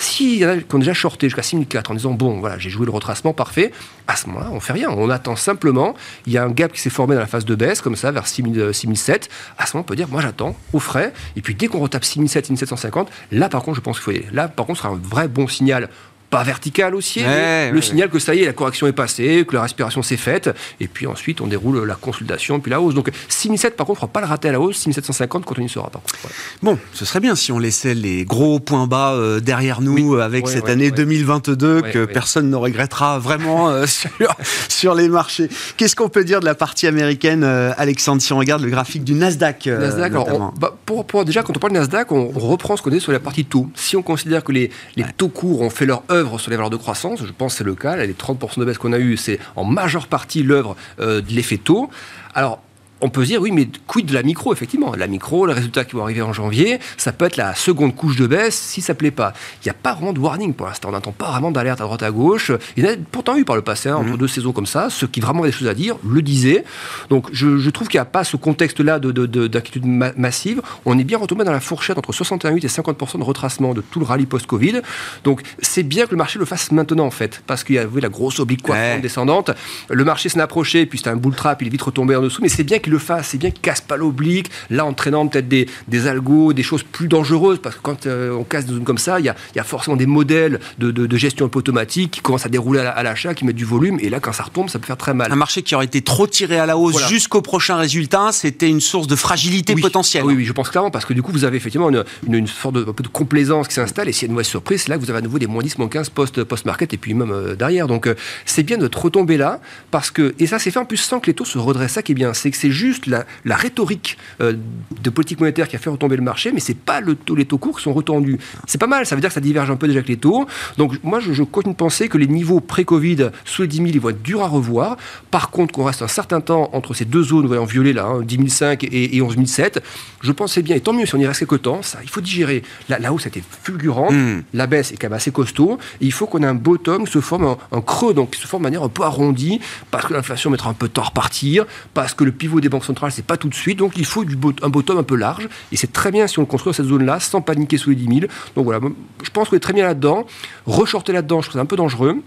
s'il 0.01 0.37
y 0.37 0.45
en 0.45 0.49
a 0.49 0.57
qui 0.57 0.75
ont 0.75 0.79
déjà 0.79 0.93
shorté 0.93 1.27
jusqu'à 1.27 1.43
6004 1.43 1.91
en 1.91 1.93
disant 1.93 2.11
bon, 2.11 2.39
voilà, 2.39 2.57
j'ai 2.57 2.69
joué 2.69 2.85
le 2.85 2.91
retracement 2.91 3.33
parfait, 3.33 3.71
à 4.07 4.15
ce 4.15 4.27
moment-là, 4.27 4.49
on 4.51 4.59
fait 4.59 4.73
rien. 4.73 4.89
On 4.89 5.09
attend 5.09 5.35
simplement. 5.35 5.95
Il 6.25 6.33
y 6.33 6.37
a 6.37 6.43
un 6.43 6.49
gap 6.49 6.71
qui 6.71 6.81
s'est 6.81 6.89
formé 6.89 7.15
dans 7.15 7.21
la 7.21 7.27
phase 7.27 7.45
de 7.45 7.55
baisse, 7.55 7.81
comme 7.81 7.95
ça, 7.95 8.11
vers 8.11 8.27
6000, 8.27 8.73
6007. 8.73 9.29
À 9.57 9.65
ce 9.65 9.75
moment, 9.75 9.85
on 9.85 9.87
peut 9.87 9.95
dire 9.95 10.07
moi, 10.09 10.21
j'attends 10.21 10.55
au 10.73 10.79
frais. 10.79 11.13
Et 11.35 11.41
puis, 11.41 11.55
dès 11.55 11.67
qu'on 11.67 11.79
retape 11.79 12.03
6007, 12.03 12.47
6750, 12.47 13.09
là, 13.31 13.49
par 13.49 13.63
contre, 13.63 13.77
je 13.77 13.81
pense 13.81 13.97
qu'il 13.99 14.03
faut 14.03 14.11
y. 14.11 14.25
Là, 14.33 14.47
par 14.47 14.65
contre, 14.65 14.79
ce 14.79 14.83
sera 14.83 14.93
un 14.93 14.99
vrai 15.01 15.27
bon 15.27 15.47
signal 15.47 15.89
pas 16.31 16.43
vertical 16.43 16.95
haussier, 16.95 17.25
le 17.71 17.81
signal 17.81 18.09
que 18.09 18.17
ça 18.17 18.33
y 18.33 18.41
est, 18.41 18.45
la 18.45 18.53
correction 18.53 18.87
est 18.87 18.93
passée, 18.93 19.45
que 19.47 19.53
la 19.53 19.61
respiration 19.61 20.01
s'est 20.01 20.17
faite, 20.17 20.49
et 20.79 20.87
puis 20.87 21.05
ensuite 21.05 21.41
on 21.41 21.47
déroule 21.47 21.85
la 21.85 21.95
consultation, 21.95 22.59
puis 22.59 22.71
la 22.71 22.81
hausse. 22.81 22.95
Donc 22.95 23.11
6007 23.27 23.75
par 23.75 23.85
contre, 23.85 24.03
on 24.03 24.07
ne 24.07 24.11
pas 24.11 24.21
le 24.21 24.27
rater 24.27 24.49
à 24.49 24.53
la 24.53 24.59
hausse, 24.59 24.77
6750 24.77 25.45
quand 25.45 25.59
on 25.59 25.61
y 25.61 25.69
sera 25.69 25.89
par 25.89 26.01
contre. 26.01 26.33
Bon, 26.63 26.79
ce 26.93 27.05
serait 27.05 27.19
bien 27.19 27.35
si 27.35 27.51
on 27.51 27.59
laissait 27.59 27.93
les 27.93 28.23
gros 28.23 28.59
points 28.59 28.87
bas 28.87 29.11
euh, 29.11 29.41
derrière 29.41 29.81
nous 29.81 30.15
avec 30.15 30.47
cette 30.47 30.69
année 30.69 30.89
2022 30.89 31.81
que 31.81 32.05
personne 32.05 32.49
ne 32.49 32.55
regrettera 32.55 33.19
vraiment 33.19 33.69
euh, 33.69 33.85
sur, 34.69 34.95
les 34.95 35.09
marchés. 35.09 35.49
Qu'est-ce 35.75 35.95
qu'on 35.97 36.09
peut 36.09 36.23
dire 36.23 36.39
de 36.39 36.45
la 36.45 36.55
partie 36.55 36.87
américaine, 36.87 37.43
euh, 37.43 37.73
Alexandre, 37.77 38.21
si 38.21 38.31
on 38.31 38.37
regarde 38.37 38.61
le 38.61 38.69
graphique 38.69 39.03
du 39.03 39.13
Nasdaq, 39.13 39.67
Nasdaq 39.67 40.13
bah, 40.57 40.77
pour, 40.85 41.25
Déjà, 41.25 41.43
quand 41.43 41.55
on 41.55 41.59
parle 41.59 41.73
du 41.73 41.79
Nasdaq, 41.79 42.11
on, 42.11 42.29
reprend 42.29 42.77
ce 42.77 42.81
qu'on 42.81 42.91
est 42.91 42.99
sur 42.99 43.11
la 43.11 43.19
partie 43.19 43.45
taux. 43.45 43.67
Si 43.75 43.97
on 43.97 44.01
considère 44.01 44.43
que 44.43 44.51
les, 44.51 44.71
les 44.95 45.05
taux 45.17 45.27
courts 45.27 45.61
ont 45.61 45.69
fait 45.69 45.85
leur 45.85 46.03
sur 46.39 46.49
les 46.49 46.57
valeurs 46.57 46.69
de 46.69 46.77
croissance. 46.77 47.19
Je 47.25 47.31
pense 47.31 47.53
que 47.53 47.57
c'est 47.59 47.63
le 47.63 47.75
cas. 47.75 47.95
les 47.95 48.13
30% 48.13 48.59
de 48.59 48.65
baisse 48.65 48.77
qu'on 48.77 48.93
a 48.93 48.99
eu, 48.99 49.17
c'est 49.17 49.39
en 49.55 49.63
majeure 49.63 50.07
partie 50.07 50.43
l'œuvre 50.43 50.75
euh, 50.99 51.21
de 51.21 51.31
l'effet 51.31 51.57
taux. 51.57 51.89
Alors, 52.33 52.61
on 53.01 53.09
peut 53.09 53.23
se 53.23 53.27
dire, 53.27 53.41
oui, 53.41 53.51
mais 53.51 53.67
quid 53.87 54.05
de 54.05 54.13
la 54.13 54.23
micro, 54.23 54.53
effectivement 54.53 54.93
La 54.95 55.07
micro, 55.07 55.45
les 55.45 55.53
résultats 55.53 55.83
qui 55.83 55.95
vont 55.95 56.03
arriver 56.03 56.21
en 56.21 56.33
janvier, 56.33 56.79
ça 56.97 57.11
peut 57.11 57.25
être 57.25 57.37
la 57.37 57.55
seconde 57.55 57.95
couche 57.95 58.15
de 58.15 58.27
baisse 58.27 58.55
si 58.55 58.81
ça 58.81 58.93
ne 58.93 58.97
plaît 58.97 59.11
pas. 59.11 59.33
Il 59.61 59.67
n'y 59.67 59.71
a 59.71 59.73
pas 59.73 59.93
vraiment 59.93 60.13
de 60.13 60.19
warning 60.19 60.53
pour 60.53 60.67
l'instant. 60.67 60.89
On 60.89 60.91
n'entend 60.91 61.11
pas 61.11 61.31
vraiment 61.31 61.51
d'alerte 61.51 61.81
à 61.81 61.85
droite 61.85 62.03
à 62.03 62.11
gauche. 62.11 62.51
Il 62.77 62.85
y 62.85 62.87
en 62.87 62.91
a 62.91 62.95
pourtant 63.11 63.37
eu 63.37 63.45
par 63.45 63.55
le 63.55 63.61
passé, 63.61 63.89
hein, 63.89 63.95
entre 63.95 64.11
mhm. 64.11 64.17
deux 64.17 64.27
saisons 64.27 64.51
comme 64.51 64.65
ça. 64.65 64.89
Ceux 64.89 65.07
qui 65.07 65.19
vraiment 65.19 65.41
avaient 65.41 65.51
des 65.51 65.57
choses 65.57 65.67
à 65.67 65.73
dire 65.73 65.97
le 66.07 66.21
disaient. 66.21 66.63
Donc 67.09 67.27
je, 67.31 67.69
trouve 67.69 67.87
qu'il 67.87 67.97
n'y 67.97 68.03
a 68.03 68.05
pas 68.05 68.23
ce 68.23 68.37
contexte-là 68.37 68.99
d'inquiétude 68.99 69.83
de, 69.83 70.19
massive. 70.19 70.61
On 70.85 70.97
est 70.99 71.03
bien 71.03 71.17
retombé 71.17 71.43
dans 71.43 71.51
la 71.51 71.59
fourchette 71.59 71.97
entre 71.97 72.13
68 72.13 72.63
et 72.63 72.67
50% 72.67 73.19
de 73.19 73.23
retracement 73.23 73.73
de 73.73 73.81
tout 73.81 73.99
le 73.99 74.05
rallye 74.05 74.25
post-Covid. 74.25 74.81
Donc 75.23 75.41
c'est 75.59 75.83
bien 75.83 76.05
que 76.05 76.11
le 76.11 76.17
marché 76.17 76.39
le 76.39 76.45
fasse 76.45 76.71
maintenant, 76.71 77.05
en 77.05 77.11
fait, 77.11 77.43
parce 77.47 77.63
qu'il 77.63 77.75
y 77.75 77.79
avait 77.79 78.01
la 78.01 78.09
grosse 78.09 78.39
oblique 78.39 78.65
descendante. 79.01 79.51
Le 79.89 80.03
marché 80.03 80.29
s'en 80.29 80.39
approché, 80.39 80.85
puis 80.85 80.99
c'était 80.99 81.09
un 81.09 81.15
bull 81.15 81.35
trap, 81.35 81.61
il 81.61 81.67
est 81.67 81.71
vite 81.71 81.81
retombé 81.81 82.15
en 82.15 82.21
dessous. 82.21 82.41
Mais 82.41 82.49
c'est 82.49 82.63
bien 82.63 82.79
qu'il 82.91 82.99
le 82.99 82.99
fasse, 82.99 83.29
c'est 83.29 83.37
bien 83.37 83.51
qu'il 83.51 83.61
casse 83.61 83.81
pas 83.81 83.97
l'oblique, 83.97 84.51
là 84.69 84.85
entraînant 84.85 85.27
peut-être 85.27 85.47
des, 85.47 85.67
des 85.87 86.07
algos, 86.07 86.53
des 86.53 86.63
choses 86.63 86.83
plus 86.83 87.07
dangereuses, 87.07 87.59
parce 87.61 87.75
que 87.75 87.81
quand 87.81 88.05
euh, 88.05 88.31
on 88.31 88.43
casse 88.43 88.65
des 88.65 88.73
zones 88.73 88.83
comme 88.83 88.97
ça, 88.97 89.19
il 89.19 89.25
y 89.25 89.29
a, 89.29 89.35
y 89.55 89.59
a, 89.59 89.63
forcément 89.63 89.95
des 89.95 90.05
modèles 90.05 90.59
de, 90.77 90.91
de, 90.91 91.17
gestion 91.17 91.45
un 91.45 91.49
peu 91.49 91.59
automatique 91.59 92.11
qui 92.11 92.21
commencent 92.21 92.45
à 92.45 92.49
dérouler 92.49 92.79
à 92.79 93.03
l'achat, 93.03 93.33
qui 93.33 93.45
mettent 93.45 93.55
du 93.55 93.65
volume, 93.65 93.97
et 94.01 94.09
là 94.09 94.19
quand 94.19 94.33
ça 94.33 94.43
retombe, 94.43 94.69
ça 94.69 94.79
peut 94.79 94.87
faire 94.87 94.97
très 94.97 95.13
mal. 95.13 95.31
Un 95.31 95.35
marché 95.35 95.61
qui 95.61 95.75
aurait 95.75 95.85
été 95.85 96.01
trop 96.01 96.27
tiré 96.27 96.57
à 96.57 96.65
la 96.65 96.77
hausse 96.77 97.07
jusqu'au 97.07 97.41
prochain 97.41 97.77
résultat, 97.77 98.31
c'était 98.31 98.69
une 98.69 98.81
source 98.81 99.07
de 99.07 99.15
fragilité 99.15 99.75
potentielle. 99.75 100.23
Oui, 100.25 100.33
oui, 100.35 100.45
je 100.45 100.53
pense 100.53 100.69
clairement, 100.69 100.91
parce 100.91 101.05
que 101.05 101.13
du 101.13 101.21
coup, 101.21 101.31
vous 101.31 101.45
avez 101.45 101.57
effectivement 101.57 101.89
une, 101.89 102.03
une, 102.27 102.47
sorte 102.47 102.75
de, 102.75 102.81
un 102.81 102.93
peu 102.93 103.03
de 103.03 103.07
complaisance 103.07 103.67
qui 103.67 103.75
s'installe, 103.75 104.09
et 104.09 104.11
s'il 104.11 104.23
y 104.23 104.25
a 104.25 104.27
une 104.27 104.33
mauvaise 104.33 104.47
surprise, 104.47 104.87
là 104.87 104.97
vous 104.97 105.09
avez 105.09 105.19
à 105.19 105.21
nouveau 105.21 105.39
des 105.39 105.47
moins 105.47 105.63
10, 105.63 105.77
moins 105.77 105.87
15 105.87 106.09
post-market, 106.09 106.93
et 106.93 106.97
puis 106.97 107.13
même 107.13 107.31
euh, 107.31 107.55
derrière. 107.55 107.87
Donc 107.87 108.07
euh, 108.07 108.15
c'est 108.45 108.63
bien 108.63 108.77
de 108.77 108.89
retomber 108.93 109.37
là, 109.37 109.59
parce 109.91 110.11
que, 110.11 110.33
et 110.39 110.47
ça 110.47 110.59
c'est 110.59 110.71
fait 110.71 110.79
en 110.79 110.85
plus 110.85 110.97
sans 110.97 111.19
que 111.19 111.27
les 111.27 111.33
taux 111.33 111.45
se 111.45 111.57
redressent, 111.57 111.93
ça 111.93 112.01
qui 112.01 112.13
est 112.13 112.15
bien, 112.15 112.33
c'est 112.33 112.51
que 112.51 112.57
c'est 112.57 112.71
juste 112.81 113.05
la, 113.07 113.25
la 113.45 113.55
rhétorique 113.55 114.17
euh, 114.41 114.53
de 115.01 115.09
politique 115.09 115.39
monétaire 115.39 115.67
qui 115.67 115.75
a 115.75 115.79
fait 115.79 115.89
retomber 115.89 116.15
le 116.15 116.23
marché, 116.23 116.51
mais 116.51 116.59
c'est 116.59 116.77
pas 116.77 116.99
le 116.99 117.15
taux, 117.15 117.35
les 117.35 117.45
taux 117.45 117.57
courts 117.57 117.77
qui 117.77 117.83
sont 117.83 117.93
retendus. 117.93 118.39
C'est 118.67 118.79
pas 118.79 118.87
mal, 118.87 119.05
ça 119.05 119.15
veut 119.15 119.21
dire 119.21 119.29
que 119.29 119.35
ça 119.35 119.41
diverge 119.41 119.69
un 119.69 119.75
peu 119.75 119.87
déjà 119.87 119.99
avec 119.99 120.09
les 120.09 120.17
taux. 120.17 120.47
Donc 120.77 120.97
moi, 121.03 121.19
je, 121.19 121.43
continue 121.43 121.73
de 121.73 121.77
penser 121.77 122.09
que 122.09 122.17
les 122.17 122.27
niveaux 122.27 122.59
pré-Covid 122.59 123.29
sous 123.45 123.61
les 123.61 123.67
10 123.67 123.77
000, 123.77 123.87
ils 123.89 123.99
vont 123.99 124.09
être 124.09 124.21
durs 124.21 124.41
à 124.41 124.47
revoir. 124.47 124.97
Par 125.29 125.49
contre, 125.51 125.73
qu'on 125.73 125.83
reste 125.83 126.01
un 126.01 126.07
certain 126.07 126.41
temps 126.41 126.69
entre 126.73 126.93
ces 126.93 127.05
deux 127.05 127.23
zones, 127.23 127.55
en 127.55 127.65
violet 127.65 127.93
là, 127.93 128.17
10 128.23 128.37
hein, 128.39 128.45
005 128.47 128.83
et, 128.83 129.15
et 129.15 129.21
11 129.21 129.37
007, 129.45 129.83
je 130.21 130.31
pensais 130.31 130.61
bien, 130.61 130.75
et 130.75 130.81
tant 130.81 130.93
mieux 130.93 131.05
si 131.05 131.15
on 131.15 131.19
y 131.19 131.27
reste 131.27 131.39
quelques 131.39 131.63
temps, 131.63 131.81
ça, 131.81 131.99
il 132.03 132.09
faut 132.09 132.21
digérer. 132.21 132.63
La, 132.89 133.13
hausse 133.13 133.25
a 133.25 133.29
été 133.29 133.43
fulgurante, 133.63 134.13
hmm. 134.13 134.43
la 134.53 134.67
baisse 134.67 134.91
est 134.91 134.97
quand 134.97 135.07
même 135.07 135.17
assez 135.17 135.31
costaud, 135.31 135.77
et 135.99 136.05
il 136.05 136.11
faut 136.11 136.27
qu'on 136.27 136.43
ait 136.43 136.47
un 136.47 136.55
bottom 136.55 137.05
qui 137.05 137.11
se 137.11 137.19
forme 137.19 137.55
un, 137.71 137.81
creux, 137.81 138.13
donc 138.13 138.31
qui 138.31 138.41
se 138.41 138.47
forme 138.47 138.63
de 138.63 138.67
manière 138.67 138.83
un 138.83 138.89
peu 138.89 139.03
arrondie, 139.03 139.59
parce 139.89 140.05
que 140.05 140.13
l'inflation 140.13 140.49
mettra 140.49 140.69
un 140.69 140.73
peu 140.73 140.87
de 140.87 140.93
temps 140.93 141.01
à 141.01 141.05
repartir, 141.05 141.65
parce 141.93 142.13
que 142.13 142.23
le 142.23 142.31
pivot 142.31 142.61
des 142.61 142.69
banques 142.71 142.85
centrales, 142.85 143.11
c'est 143.11 143.25
pas 143.25 143.37
tout 143.37 143.49
de 143.49 143.55
suite, 143.55 143.77
donc 143.77 143.93
il 143.97 144.05
faut 144.05 144.25
du 144.25 144.37
un 144.63 144.69
bottom 144.69 144.97
un 144.97 145.03
peu 145.03 145.15
large. 145.15 145.47
Et 145.71 145.77
c'est 145.77 145.93
très 145.93 146.11
bien 146.11 146.27
si 146.27 146.39
on 146.39 146.45
construit 146.45 146.73
cette 146.73 146.87
zone-là, 146.87 147.19
sans 147.19 147.41
paniquer 147.41 147.77
sous 147.77 147.91
les 147.91 147.95
10 147.95 148.05
000. 148.05 148.19
Donc 148.55 148.65
voilà, 148.65 148.79
je 149.23 149.29
pense 149.29 149.49
qu'on 149.49 149.55
est 149.55 149.59
très 149.59 149.73
bien 149.73 149.85
là-dedans. 149.85 150.25
Reshorter 150.65 151.13
là-dedans, 151.13 151.41
je 151.41 151.49
trouve 151.49 151.59
c'est 151.59 151.63
un 151.63 151.65
peu 151.65 151.75
dangereux 151.75 152.21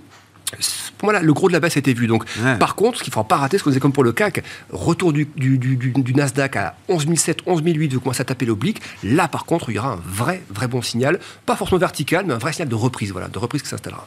pour 0.98 1.10
moi, 1.10 1.20
le 1.20 1.32
gros 1.32 1.48
de 1.48 1.52
la 1.52 1.60
baisse 1.60 1.76
a 1.76 1.80
été 1.80 1.94
vu. 1.94 2.06
Donc, 2.06 2.24
par 2.58 2.74
contre, 2.74 2.98
ce 2.98 3.02
qu'il 3.02 3.10
ne 3.10 3.14
faudra 3.14 3.28
pas 3.28 3.36
rater, 3.36 3.58
ce 3.58 3.64
qu'on 3.64 3.70
faisait 3.70 3.80
comme 3.80 3.92
pour 3.92 4.04
le 4.04 4.12
CAC, 4.12 4.42
retour 4.70 5.12
du, 5.12 5.26
du, 5.36 6.14
Nasdaq 6.14 6.56
à 6.56 6.76
11 6.88 7.06
700, 7.16 7.44
11 7.46 7.62
800, 7.64 7.94
vous 7.94 8.00
commencez 8.00 8.20
à 8.20 8.24
taper 8.24 8.46
l'oblique. 8.46 8.80
Là, 9.02 9.28
par 9.28 9.44
contre, 9.44 9.70
il 9.70 9.76
y 9.76 9.78
aura 9.78 9.92
un 9.92 10.00
vrai, 10.04 10.42
vrai 10.50 10.68
bon 10.68 10.82
signal, 10.82 11.18
pas 11.46 11.56
forcément 11.56 11.78
vertical, 11.78 12.24
mais 12.26 12.34
un 12.34 12.38
vrai 12.38 12.52
signal 12.52 12.68
de 12.68 12.74
reprise, 12.74 13.12
voilà, 13.12 13.28
de 13.28 13.38
reprise 13.38 13.62
qui 13.62 13.68
s'installera. 13.68 14.04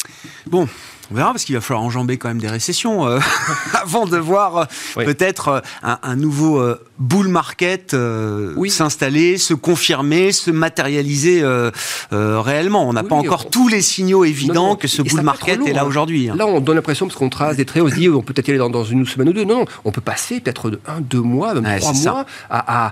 Bon, 0.48 0.68
on 1.12 1.16
verra 1.16 1.32
parce 1.32 1.46
qu'il 1.46 1.56
va 1.56 1.62
falloir 1.62 1.86
enjamber 1.86 2.18
quand 2.18 2.28
même 2.28 2.40
des 2.40 2.48
récessions 2.48 3.08
euh, 3.08 3.20
avant 3.74 4.06
de 4.06 4.18
voir 4.18 4.58
euh, 4.58 5.06
peut-être 5.06 5.48
euh, 5.48 5.62
un, 5.84 6.16
nouveau 6.16 6.62
bull 7.00 7.28
market 7.28 7.96
s'installer, 8.68 9.38
se 9.38 9.54
confirmer, 9.54 10.32
se 10.32 10.52
matérialiser 10.52 11.44
réellement. 12.12 12.88
On 12.88 12.94
n'a 12.94 13.04
pas 13.04 13.16
encore 13.16 13.50
tous 13.50 13.68
les 13.68 13.82
signaux 13.82 14.26
évidents 14.26 14.76
que 14.76 14.88
ce 14.88 15.02
bull 15.02 15.22
market 15.22 15.66
est 15.66 15.74
là 15.74 15.84
hein. 15.84 15.86
aujourd'hui. 15.86 16.30
Hein. 16.30 16.36
Là, 16.36 16.46
on 16.48 16.60
donne 16.60 16.76
l'impression, 16.76 17.08
parce 17.08 17.18
qu'on 17.18 17.30
trace 17.30 17.56
des 17.56 17.66
traits, 17.66 17.84
on 17.84 17.90
se 17.90 17.96
dit 17.96 18.10
on 18.10 18.22
peut 18.22 18.34
peut-être 18.34 18.48
y 18.50 18.52
aller 18.52 18.70
dans, 18.70 18.84
une 18.84 19.06
semaine 19.06 19.30
ou 19.30 19.34
deux. 19.34 19.46
Non, 19.46 19.66
on 19.86 19.92
peut 19.92 20.02
passer 20.02 20.40
peut-être 20.40 20.80
un, 20.88 21.02
deux 21.02 21.22
mois, 21.22 21.54
même 21.54 21.80
trois 21.80 21.94
mois 21.94 22.26
à, 22.50 22.92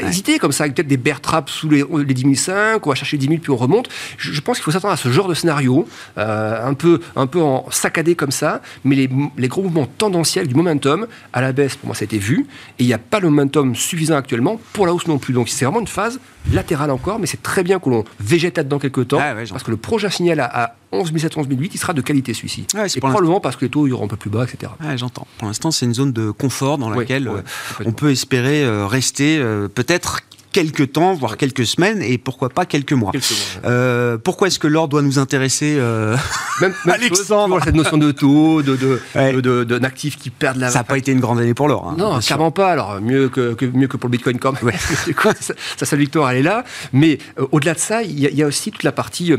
hésiter 0.00 0.38
comme 0.38 0.52
ça, 0.52 0.64
avec 0.64 0.76
peut-être 0.76 0.88
des 0.88 0.96
bear 0.96 1.20
traps 1.20 1.52
sous 1.52 1.68
les, 1.68 1.82
les 1.82 2.14
10 2.14 2.36
500, 2.36 2.80
on 2.82 2.88
va 2.88 2.94
chercher 2.94 3.16
10 3.16 3.26
000 3.26 3.38
puis 3.40 3.50
on 3.50 3.56
remonte. 3.56 3.88
Je, 4.18 4.40
pense 4.40 4.58
qu'il 4.58 4.64
faut 4.64 4.70
s'attendre 4.70 4.94
à 4.94 4.96
ce 4.96 5.10
genre 5.10 5.28
de 5.28 5.34
scénario, 5.34 5.88
un 6.16 6.74
peu, 6.74 7.00
un 7.16 7.26
peu 7.26 7.40
en 7.40 7.55
saccadé 7.70 8.14
comme 8.14 8.30
ça, 8.30 8.62
mais 8.84 8.96
les, 8.96 9.48
gros 9.48 9.62
mouvements 9.62 9.86
tendanciels 9.98 10.46
du 10.46 10.54
momentum 10.54 11.06
à 11.32 11.40
la 11.40 11.52
baisse, 11.52 11.76
pour 11.76 11.86
moi, 11.86 11.94
ça 11.94 12.02
a 12.02 12.06
été 12.06 12.18
vu, 12.18 12.46
et 12.78 12.84
il 12.84 12.86
n'y 12.86 12.92
a 12.92 12.98
pas 12.98 13.20
le 13.20 13.30
momentum 13.30 13.74
suffisant 13.74 14.16
actuellement 14.16 14.60
pour 14.72 14.86
la 14.86 14.94
hausse 14.94 15.06
non 15.06 15.18
plus. 15.18 15.34
Donc 15.34 15.48
c'est 15.48 15.64
vraiment 15.64 15.80
une 15.80 15.86
phase 15.86 16.20
latérale 16.52 16.90
encore, 16.90 17.18
mais 17.18 17.26
c'est 17.26 17.42
très 17.42 17.62
bien 17.62 17.78
que 17.78 17.88
l'on 17.88 18.04
végète 18.20 18.56
là-dedans 18.56 18.78
quelques 18.78 19.08
temps, 19.08 19.18
ah 19.20 19.34
parce 19.50 19.62
que 19.62 19.70
le 19.70 19.76
projet 19.76 20.10
signal 20.10 20.40
à, 20.40 20.76
11 20.92 21.12
700, 21.12 21.40
11 21.40 21.46
800, 21.48 21.70
il 21.74 21.78
sera 21.78 21.92
de 21.92 22.00
qualité 22.00 22.34
celui-ci. 22.34 22.66
et 22.94 23.00
probablement 23.00 23.40
parce 23.40 23.56
que 23.56 23.64
les 23.64 23.70
taux 23.70 23.86
iront 23.86 24.04
un 24.04 24.08
peu 24.08 24.16
plus 24.16 24.30
bas, 24.30 24.44
etc. 24.44 24.72
J'entends. 24.96 25.26
Pour 25.38 25.48
l'instant, 25.48 25.70
c'est 25.70 25.86
une 25.86 25.94
zone 25.94 26.12
de 26.12 26.30
confort 26.30 26.78
dans 26.78 26.90
laquelle 26.90 27.28
euh, 27.28 27.42
on 27.84 27.92
peut 27.92 28.10
espérer 28.10 28.64
euh, 28.64 28.86
rester 28.86 29.38
euh, 29.38 29.68
peut-être 29.68 30.20
quelques 30.56 30.92
temps, 30.92 31.12
voire 31.12 31.36
quelques 31.36 31.66
semaines, 31.66 32.00
et 32.00 32.16
pourquoi 32.16 32.48
pas 32.48 32.64
quelques 32.64 32.94
mois. 32.94 33.12
Euh, 33.66 34.16
pourquoi 34.16 34.48
est-ce 34.48 34.58
que 34.58 34.66
l'or 34.66 34.88
doit 34.88 35.02
nous 35.02 35.18
intéresser 35.18 35.76
euh, 35.78 36.16
même, 36.62 36.72
Alexandre 36.86 37.60
cette 37.62 37.74
notion 37.74 37.98
de 37.98 38.10
taux, 38.10 38.62
de, 38.62 38.74
de, 38.74 39.64
d'un 39.64 39.84
actif 39.84 40.16
qui 40.16 40.30
perd 40.30 40.56
de 40.56 40.62
la... 40.62 40.70
Ça 40.70 40.78
n'a 40.78 40.84
pas 40.84 40.96
été 40.96 41.12
une 41.12 41.20
grande 41.20 41.40
année 41.40 41.52
pour 41.52 41.68
l'or. 41.68 41.88
Hein, 41.90 41.96
non, 41.98 42.20
clairement 42.20 42.52
pas. 42.52 42.70
Alors, 42.70 43.02
mieux 43.02 43.28
que, 43.28 43.54
mieux 43.74 43.86
que 43.86 43.98
pour 43.98 44.08
le 44.08 44.12
Bitcoin 44.12 44.38
quand 44.38 44.62
même. 44.62 44.72
sa, 45.76 45.84
sa, 45.84 45.96
victoire, 45.96 46.30
elle 46.30 46.38
est 46.38 46.42
là. 46.42 46.64
Mais 46.94 47.18
euh, 47.38 47.46
au-delà 47.52 47.74
de 47.74 47.78
ça, 47.78 48.02
il 48.02 48.18
y, 48.18 48.42
a 48.42 48.46
aussi 48.46 48.70
toute 48.70 48.82
la 48.82 48.92
partie 48.92 49.34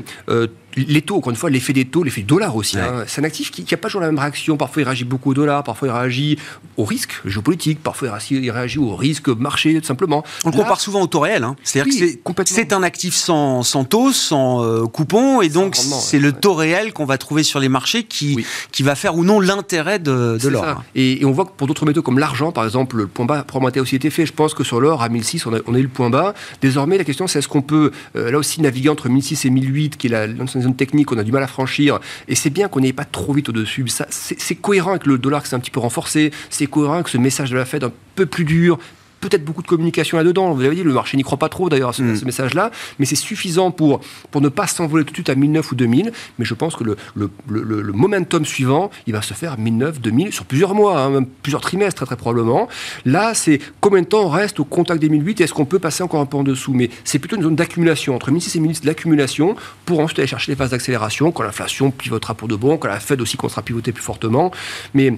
les 0.78 1.02
taux, 1.02 1.18
encore 1.18 1.32
une 1.32 1.36
fois, 1.36 1.50
l'effet 1.50 1.74
des 1.74 1.86
taux, 1.86 2.04
l'effet 2.04 2.22
dollar 2.22 2.56
aussi. 2.56 2.78
Hein. 2.78 3.04
C'est 3.08 3.22
un 3.22 3.24
actif 3.24 3.52
qui 3.52 3.66
n'a 3.70 3.78
pas 3.78 3.88
toujours 3.88 4.02
la 4.02 4.08
même 4.08 4.20
réaction. 4.20 4.58
Parfois, 4.58 4.82
il 4.82 4.86
réagit 4.86 5.06
beaucoup 5.06 5.32
au 5.32 5.34
dollar, 5.34 5.64
parfois, 5.64 5.88
il 5.88 5.92
réagit 5.92 6.38
au 6.78 6.86
risque 6.86 7.22
géopolitique, 7.26 7.82
parfois, 7.82 8.18
il 8.30 8.52
réagit 8.52 8.80
au 8.80 8.96
risque 8.96 9.30
marché, 9.30 9.80
tout 9.80 9.88
simplement. 9.88 10.24
On 10.46 10.50
le 10.50 10.58
compare 10.58 10.80
souvent 10.80 11.02
au 11.02 11.08
taux 11.08 11.20
réel. 11.20 11.44
Hein. 11.44 11.56
C'est-à-dire 11.64 11.94
que 12.24 12.44
c'est 12.46 12.74
un 12.74 12.84
actif 12.84 13.16
sans, 13.16 13.64
sans 13.64 13.84
taux, 13.84 14.12
sans 14.12 14.64
euh, 14.64 14.86
coupon, 14.86 15.42
et 15.42 15.50
donc 15.50 15.76
c'est 15.76 16.20
le 16.20 16.32
taux 16.32 16.54
réel 16.54 16.94
qu'on 16.94 17.06
va 17.06 17.18
trouver 17.18 17.44
sur 17.44 17.60
les 17.60 17.70
marchés 17.70 18.04
qui, 18.04 18.46
qui 18.72 18.84
va 18.84 18.96
faire 18.96 19.16
ou 19.16 19.24
non 19.24 19.40
l'intérêt 19.40 20.00
de, 20.00 20.38
de 20.42 20.48
l'or. 20.50 20.84
Et, 20.96 21.22
on 21.26 21.32
voit 21.32 21.46
que 21.46 21.52
pour 21.52 21.68
d'autres 21.68 21.86
métaux 21.86 22.02
comme 22.02 22.20
l'argent, 22.20 22.52
par 22.52 22.64
exemple, 22.64 22.96
le 22.96 23.08
point 23.08 23.26
bas 23.26 23.44
probablement 23.44 23.80
a 23.80 23.82
aussi 23.82 23.96
été 23.96 24.10
fait. 24.10 24.26
Je 24.26 24.34
pense 24.34 24.54
que 24.54 24.64
sur 24.64 24.80
l'or, 24.80 25.02
à 25.02 25.10
1006, 25.10 25.46
on 25.46 25.54
a, 25.54 25.60
on 25.68 25.76
a 25.76 25.80
eu 25.80 25.84
le 25.84 25.90
point 25.90 26.10
bas. 26.10 26.34
Désormais, 26.62 26.98
la 26.98 27.04
question, 27.04 27.28
c'est 27.28 27.40
est-ce 27.40 27.48
qu'on 27.48 27.62
peut, 27.62 27.92
euh, 28.16 28.32
là 28.32 28.38
aussi, 28.38 28.62
naviguer 28.62 28.90
entre 28.90 29.10
1006 29.10 29.46
et 29.46 29.50
1008, 29.50 29.98
qui 29.98 30.08
est 30.08 30.10
la, 30.10 30.28
technique 30.76 31.08
qu'on 31.08 31.18
a 31.18 31.24
du 31.24 31.32
mal 31.32 31.44
à 31.44 31.48
franchir. 31.48 32.00
Et 32.28 32.36
c'est 32.36 32.50
bien 32.50 32.68
qu'on 32.68 32.80
n'aille 32.80 32.94
pas 32.94 33.06
trop 33.06 33.34
vite 33.34 33.50
au-dessus. 33.50 33.86
C'est 34.10 34.56
cohérent 34.56 34.92
avec 34.92 35.06
le 35.06 35.18
dollar 35.18 35.44
qui 35.44 35.50
s'est 35.50 35.56
un 35.56 35.60
petit 35.60 35.72
peu 35.72 35.80
renforcé. 35.80 36.32
C'est 36.50 36.68
cohérent 36.68 36.96
avec 36.96 37.08
ce 37.08 37.18
message 37.18 37.52
de 37.52 37.58
la 37.58 37.66
Fed 37.66 37.84
un 37.84 37.92
peu 38.16 38.26
plus 38.26 38.46
dur, 38.46 38.80
peut-être 39.20 39.44
beaucoup 39.44 39.62
de 39.62 39.68
communication 39.68 40.18
là-dedans. 40.18 40.54
Vous 40.54 40.62
l'avez 40.62 40.76
dit, 40.76 40.84
le 40.84 40.94
marché 40.94 41.18
n'y 41.18 41.24
croit 41.24 41.38
pas 41.38 41.50
trop 41.50 41.70
d'ailleurs 41.70 41.90
à 41.90 41.94
ce, 41.94 42.02
mm. 42.02 42.26
message-là, 42.26 42.72
mais 43.00 43.06
c'est 43.06 43.16
suffisant 43.16 43.72
pour, 43.72 44.02
pour 44.32 44.42
ne 44.42 44.50
pas 44.50 44.68
s'envoler 44.68 45.04
tout 45.04 45.12
de 45.12 45.18
suite 45.18 45.30
à 45.30 45.36
1009 45.36 45.72
ou 45.72 45.76
2000. 45.76 46.12
Mais 46.40 46.46
je 46.46 46.54
pense 46.54 46.76
que 46.76 46.84
le, 46.84 46.98
le, 47.16 47.30
le, 47.48 47.94
momentum 47.94 48.46
suivant, 48.46 48.92
il 49.08 49.14
va 49.14 49.22
se 49.22 49.34
faire 49.34 49.54
à 49.54 49.58
1009, 49.58 50.02
2000 50.02 50.34
sur 50.34 50.46
plusieurs 50.46 50.76
mois, 50.76 51.00
hein, 51.00 51.10
même 51.10 51.26
plusieurs 51.26 51.62
trimestres 51.62 51.98
très, 51.98 52.06
très 52.06 52.16
probablement. 52.16 52.68
Là, 53.06 53.34
c'est 53.34 53.60
combien 53.82 54.02
de 54.02 54.08
temps 54.08 54.26
on 54.26 54.30
reste 54.30 54.60
au 54.60 54.66
contact 54.66 55.02
des 55.02 55.10
1008 55.10 55.42
et 55.42 55.44
est-ce 55.46 55.54
qu'on 55.54 55.66
peut 55.66 55.80
passer 55.80 56.04
encore 56.04 56.22
un 56.22 56.26
peu 56.26 56.38
en 56.38 56.44
dessous? 56.44 56.74
Mais 56.74 56.90
c'est 57.04 57.20
plutôt 57.20 57.36
une 57.36 57.44
zone 57.44 57.56
d'accumulation. 57.56 58.16
Entre 58.16 58.32
1006 58.32 58.56
et 58.56 58.60
1008, 58.60 58.76
c'est 58.76 58.82
de 58.84 58.88
l'accumulation 58.88 59.56
pour 59.86 60.00
ensuite 60.00 60.20
aller 60.20 60.28
chercher 60.28 60.52
les 60.52 60.56
phases 60.56 60.72
d'accélération 60.72 61.32
quand 61.32 61.44
l'inflation 61.44 61.92
pivotera 61.92 62.34
pour 62.34 62.48
de 62.48 62.56
bon, 62.56 62.78
quand 62.78 62.88
la 62.88 63.00
Fed 63.00 63.22
aussi 63.22 63.38
sera 63.48 63.62
pivoter 63.62 63.92
plus 63.92 64.04
fortement. 64.04 64.52
Mais 64.94 65.18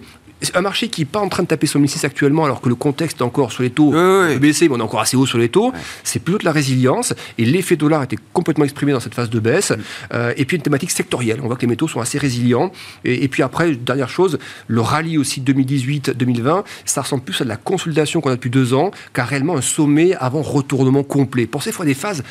un 0.53 0.61
marché 0.61 0.87
qui 0.87 1.01
n'est 1.01 1.05
pas 1.05 1.19
en 1.19 1.29
train 1.29 1.43
de 1.43 1.47
taper 1.47 1.67
sur 1.67 1.79
1006 1.79 2.05
actuellement, 2.05 2.45
alors 2.45 2.61
que 2.61 2.69
le 2.69 2.75
contexte 2.75 3.19
est 3.19 3.23
encore 3.23 3.51
sur 3.51 3.63
les 3.63 3.69
taux, 3.69 3.93
oui, 3.93 4.37
baissé, 4.37 4.69
mais 4.69 4.75
on 4.75 4.79
est 4.79 4.83
encore 4.83 5.01
assez 5.01 5.17
haut 5.17 5.25
sur 5.25 5.37
les 5.37 5.49
taux, 5.49 5.73
c'est 6.03 6.19
plutôt 6.19 6.39
de 6.39 6.45
la 6.45 6.51
résilience. 6.51 7.13
Et 7.37 7.45
l'effet 7.45 7.75
dollar 7.75 8.03
était 8.03 8.17
complètement 8.33 8.63
exprimé 8.63 8.91
dans 8.91 8.99
cette 8.99 9.15
phase 9.15 9.29
de 9.29 9.39
baisse. 9.39 9.73
Euh, 10.13 10.33
et 10.37 10.45
puis 10.45 10.57
une 10.57 10.63
thématique 10.63 10.91
sectorielle. 10.91 11.39
On 11.43 11.47
voit 11.47 11.55
que 11.55 11.61
les 11.61 11.67
métaux 11.67 11.87
sont 11.87 11.99
assez 11.99 12.17
résilients. 12.17 12.71
Et, 13.03 13.27
puis 13.27 13.43
après, 13.43 13.71
dernière 13.71 14.09
chose, 14.09 14.39
le 14.67 14.81
rallye 14.81 15.17
aussi 15.17 15.41
2018-2020, 15.41 16.63
ça 16.85 17.01
ressemble 17.01 17.23
plus 17.23 17.41
à 17.41 17.43
de 17.43 17.49
la 17.49 17.57
consolidation 17.57 18.21
qu'on 18.21 18.29
a 18.29 18.35
depuis 18.35 18.49
deux 18.49 18.73
ans 18.73 18.91
qu'à 19.13 19.25
réellement 19.25 19.57
un 19.57 19.61
sommet 19.61 20.15
avant 20.15 20.41
retournement 20.41 21.03
complet. 21.03 21.47
Pour 21.47 21.63
ces 21.63 21.71
fois 21.71 21.85
des 21.85 21.93
phases 21.93 22.23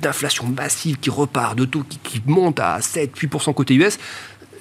d'inflation 0.00 0.46
massive 0.46 0.98
qui 0.98 1.10
repart, 1.10 1.56
de 1.56 1.64
taux 1.64 1.84
qui, 1.88 1.98
qui 1.98 2.22
montent 2.26 2.60
à 2.60 2.78
7-8% 2.80 3.54
côté 3.54 3.74
US, 3.74 3.98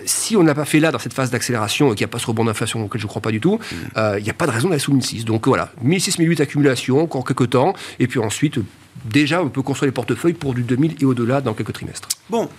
si 0.05 0.35
on 0.35 0.43
n'a 0.43 0.55
pas 0.55 0.65
fait 0.65 0.79
là, 0.79 0.91
dans 0.91 0.99
cette 0.99 1.13
phase 1.13 1.31
d'accélération, 1.31 1.87
et 1.87 1.95
qu'il 1.95 2.05
n'y 2.05 2.09
a 2.09 2.11
pas 2.11 2.19
ce 2.19 2.27
rebond 2.27 2.45
d'inflation 2.45 2.83
auquel 2.83 2.99
je 2.99 3.05
ne 3.05 3.09
crois 3.09 3.21
pas 3.21 3.31
du 3.31 3.39
tout, 3.39 3.57
mm. 3.57 3.75
euh, 3.97 4.19
il 4.19 4.23
n'y 4.23 4.29
a 4.29 4.33
pas 4.33 4.47
de 4.47 4.51
raison 4.51 4.69
d'aller 4.69 4.79
sous 4.79 4.93
1006. 4.93 5.25
Donc 5.25 5.47
voilà, 5.47 5.71
1006, 5.81 6.19
1008 6.19 6.41
accumulation, 6.41 7.01
encore 7.01 7.23
quelques 7.23 7.51
temps, 7.51 7.73
et 7.99 8.07
puis 8.07 8.19
ensuite, 8.19 8.59
déjà, 9.05 9.43
on 9.43 9.49
peut 9.49 9.61
construire 9.61 9.89
les 9.89 9.93
portefeuilles 9.93 10.33
pour 10.33 10.53
du 10.53 10.63
2000 10.63 10.95
et 11.01 11.05
au-delà 11.05 11.41
dans 11.41 11.53
quelques 11.53 11.73
trimestres. 11.73 12.07
Bon, 12.29 12.49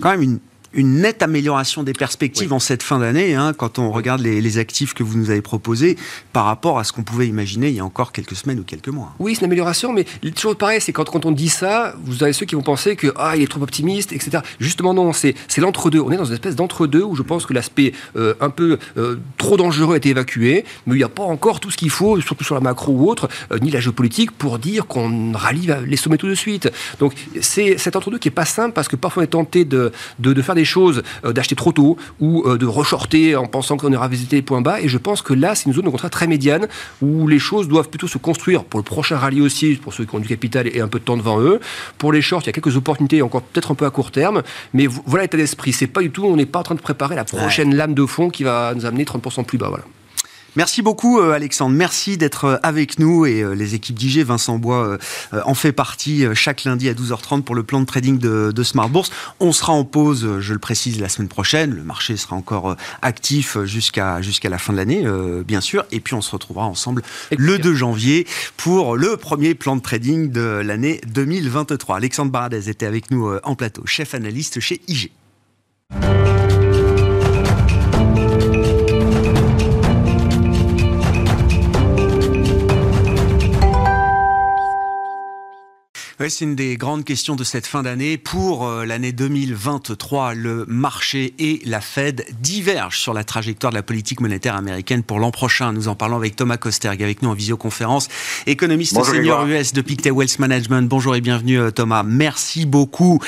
quand 0.00 0.10
même 0.10 0.22
une 0.22 0.38
une 0.72 1.00
nette 1.00 1.22
amélioration 1.22 1.82
des 1.82 1.92
perspectives 1.92 2.52
en 2.52 2.58
cette 2.58 2.82
fin 2.82 2.98
d'année, 2.98 3.34
hein, 3.34 3.52
quand 3.56 3.78
on 3.78 3.90
regarde 3.90 4.20
les, 4.20 4.58
actifs 4.58 4.94
que 4.94 5.02
vous 5.02 5.18
nous 5.18 5.30
avez 5.30 5.42
proposés, 5.42 5.96
par 6.32 6.46
rapport 6.46 6.78
à 6.78 6.84
ce 6.84 6.92
qu'on 6.92 7.02
pouvait 7.02 7.28
imaginer 7.28 7.68
il 7.68 7.74
y 7.74 7.80
a 7.80 7.84
encore 7.84 8.12
quelques 8.12 8.34
semaines 8.34 8.58
ou 8.58 8.64
quelques 8.64 8.88
mois. 8.88 9.14
Oui, 9.18 9.34
c'est 9.34 9.40
une 9.40 9.46
amélioration, 9.46 9.92
mais 9.92 10.04
toujours 10.34 10.56
pareil, 10.56 10.80
c'est 10.80 10.92
quand, 10.92 11.04
quand 11.04 11.26
on 11.26 11.32
dit 11.32 11.48
ça, 11.48 11.94
vous 12.02 12.22
avez 12.22 12.32
ceux 12.32 12.46
qui 12.46 12.54
vont 12.54 12.62
penser 12.62 12.96
que 12.96 13.12
ah, 13.16 13.36
il 13.36 13.42
est 13.42 13.46
trop 13.46 13.62
optimiste, 13.62 14.12
etc. 14.12 14.38
Justement, 14.58 14.94
non, 14.94 15.12
c'est 15.12 15.34
l'entre-deux. 15.58 16.00
On 16.00 16.10
est 16.10 16.16
dans 16.16 16.24
une 16.24 16.34
espèce 16.34 16.56
d'entre-deux 16.56 17.02
où 17.02 17.14
je 17.14 17.22
pense 17.22 17.46
que 17.46 17.52
l'aspect 17.52 17.92
euh, 18.16 18.34
un 18.40 18.50
peu 18.50 18.78
euh, 18.96 19.16
trop 19.36 19.56
dangereux 19.56 19.94
a 19.94 19.96
été 19.98 20.08
évacué, 20.08 20.64
mais 20.86 20.94
il 20.94 20.98
n'y 20.98 21.04
a 21.04 21.08
pas 21.08 21.22
encore 21.22 21.60
tout 21.60 21.70
ce 21.70 21.76
qu'il 21.76 21.90
faut, 21.90 22.20
surtout 22.20 22.44
sur 22.44 22.54
la 22.54 22.60
macro 22.60 22.92
ou 22.92 23.08
autre, 23.08 23.28
euh, 23.52 23.58
ni 23.60 23.70
la 23.70 23.80
géopolitique, 23.80 24.32
pour 24.32 24.58
dire 24.58 24.86
qu'on 24.86 25.32
rallie 25.32 25.68
les 25.86 25.96
sommets 25.96 26.18
tout 26.18 26.28
de 26.28 26.34
suite. 26.34 26.70
Donc 26.98 27.12
c'est 27.40 27.78
cet 27.78 27.96
entre-deux 27.96 28.18
qui 28.18 28.28
est 28.28 28.32
pas 28.32 28.44
simple 28.44 28.72
parce 28.72 28.88
que 28.88 28.96
parfois 28.96 29.22
on 29.22 29.24
est 29.24 29.28
tenté 29.28 29.64
de, 29.64 29.92
de, 30.18 30.32
de 30.32 30.42
faire 30.42 30.54
des 30.54 30.57
choses, 30.64 31.02
euh, 31.24 31.32
d'acheter 31.32 31.54
trop 31.54 31.72
tôt 31.72 31.96
ou 32.20 32.44
euh, 32.46 32.56
de 32.56 32.66
reshorter 32.66 33.36
en 33.36 33.46
pensant 33.46 33.76
qu'on 33.76 33.92
ira 33.92 34.08
visiter 34.08 34.36
les 34.36 34.42
points 34.42 34.60
bas. 34.60 34.80
Et 34.80 34.88
je 34.88 34.98
pense 34.98 35.22
que 35.22 35.34
là, 35.34 35.54
c'est 35.54 35.66
une 35.66 35.74
zone 35.74 35.84
de 35.84 35.90
contrat 35.90 36.10
très 36.10 36.26
médiane 36.26 36.68
où 37.02 37.26
les 37.28 37.38
choses 37.38 37.68
doivent 37.68 37.88
plutôt 37.88 38.08
se 38.08 38.18
construire 38.18 38.64
pour 38.64 38.78
le 38.78 38.84
prochain 38.84 39.16
rallye 39.16 39.40
aussi, 39.40 39.74
pour 39.76 39.92
ceux 39.92 40.04
qui 40.04 40.14
ont 40.14 40.20
du 40.20 40.28
capital 40.28 40.68
et 40.68 40.80
un 40.80 40.88
peu 40.88 40.98
de 40.98 41.04
temps 41.04 41.16
devant 41.16 41.40
eux. 41.40 41.60
Pour 41.98 42.12
les 42.12 42.22
shorts, 42.22 42.42
il 42.42 42.46
y 42.46 42.50
a 42.50 42.52
quelques 42.52 42.76
opportunités 42.76 43.22
encore 43.22 43.42
peut-être 43.42 43.70
un 43.70 43.74
peu 43.74 43.86
à 43.86 43.90
court 43.90 44.10
terme, 44.10 44.42
mais 44.74 44.86
voilà 44.86 45.24
l'état 45.24 45.36
d'esprit. 45.36 45.72
C'est 45.72 45.86
pas 45.86 46.00
du 46.00 46.10
tout, 46.10 46.24
on 46.24 46.36
n'est 46.36 46.46
pas 46.46 46.60
en 46.60 46.64
train 46.64 46.74
de 46.74 46.80
préparer 46.80 47.16
la 47.16 47.24
prochaine 47.24 47.74
lame 47.74 47.94
de 47.94 48.06
fond 48.06 48.30
qui 48.30 48.44
va 48.44 48.72
nous 48.74 48.86
amener 48.86 49.04
30% 49.04 49.44
plus 49.44 49.58
bas. 49.58 49.68
Voilà. 49.68 49.84
Merci 50.58 50.82
beaucoup 50.82 51.20
euh, 51.20 51.34
Alexandre, 51.34 51.76
merci 51.76 52.16
d'être 52.16 52.44
euh, 52.46 52.56
avec 52.64 52.98
nous 52.98 53.26
et 53.26 53.42
euh, 53.42 53.52
les 53.52 53.76
équipes 53.76 53.94
d'IG, 53.94 54.24
Vincent 54.24 54.58
Bois 54.58 54.98
en 55.32 55.54
fait 55.54 55.70
partie 55.70 56.24
chaque 56.34 56.64
lundi 56.64 56.88
à 56.88 56.94
12h30 56.94 57.42
pour 57.42 57.54
le 57.54 57.62
plan 57.62 57.80
de 57.80 57.86
trading 57.86 58.18
de, 58.18 58.62
Smart 58.64 58.88
Bourse. 58.88 59.12
On 59.38 59.52
sera 59.52 59.72
en 59.72 59.84
pause, 59.84 60.40
je 60.40 60.52
le 60.52 60.58
précise, 60.58 61.00
la 61.00 61.08
semaine 61.08 61.28
prochaine. 61.28 61.76
Le 61.76 61.84
marché 61.84 62.16
sera 62.16 62.34
encore 62.34 62.74
actif 63.02 63.56
jusqu'à 63.62 64.20
jusqu'à 64.20 64.48
la 64.48 64.58
fin 64.58 64.72
de 64.72 64.78
l'année, 64.78 65.06
bien 65.46 65.60
sûr. 65.60 65.84
Et 65.92 66.00
puis 66.00 66.14
on 66.14 66.20
se 66.20 66.32
retrouvera 66.32 66.66
ensemble 66.66 67.02
le 67.36 67.58
2 67.58 67.74
janvier 67.74 68.26
pour 68.56 68.96
le 68.96 69.16
premier 69.16 69.54
plan 69.54 69.76
de 69.76 69.82
trading 69.82 70.32
de 70.32 70.60
l'année 70.64 71.00
2023. 71.06 71.96
Alexandre 71.96 72.32
Baradez 72.32 72.68
était 72.68 72.86
avec 72.86 73.12
nous 73.12 73.30
en 73.44 73.54
plateau, 73.54 73.82
chef 73.86 74.14
analyste 74.14 74.58
chez 74.58 74.80
IG. 74.88 75.12
C'est 86.26 86.44
une 86.44 86.56
des 86.56 86.76
grandes 86.76 87.04
questions 87.04 87.36
de 87.36 87.44
cette 87.44 87.66
fin 87.66 87.84
d'année. 87.84 88.18
Pour 88.18 88.66
euh, 88.66 88.84
l'année 88.84 89.12
2023, 89.12 90.34
le 90.34 90.64
marché 90.66 91.32
et 91.38 91.60
la 91.64 91.80
Fed 91.80 92.24
divergent 92.40 92.98
sur 92.98 93.14
la 93.14 93.22
trajectoire 93.22 93.70
de 93.70 93.76
la 93.76 93.84
politique 93.84 94.20
monétaire 94.20 94.56
américaine 94.56 95.04
pour 95.04 95.20
l'an 95.20 95.30
prochain. 95.30 95.72
Nous 95.72 95.86
en 95.86 95.94
parlons 95.94 96.16
avec 96.16 96.34
Thomas 96.34 96.56
Kosterg, 96.56 97.00
avec 97.02 97.22
nous 97.22 97.30
en 97.30 97.34
visioconférence, 97.34 98.08
économiste 98.46 99.00
senior 99.04 99.46
US 99.46 99.72
de 99.72 99.80
Pictet 99.80 100.10
Wealth 100.10 100.40
Management. 100.40 100.88
Bonjour 100.88 101.14
et 101.14 101.20
bienvenue 101.20 101.60
euh, 101.60 101.70
Thomas. 101.70 102.02
Merci 102.02 102.66
beaucoup. 102.66 103.20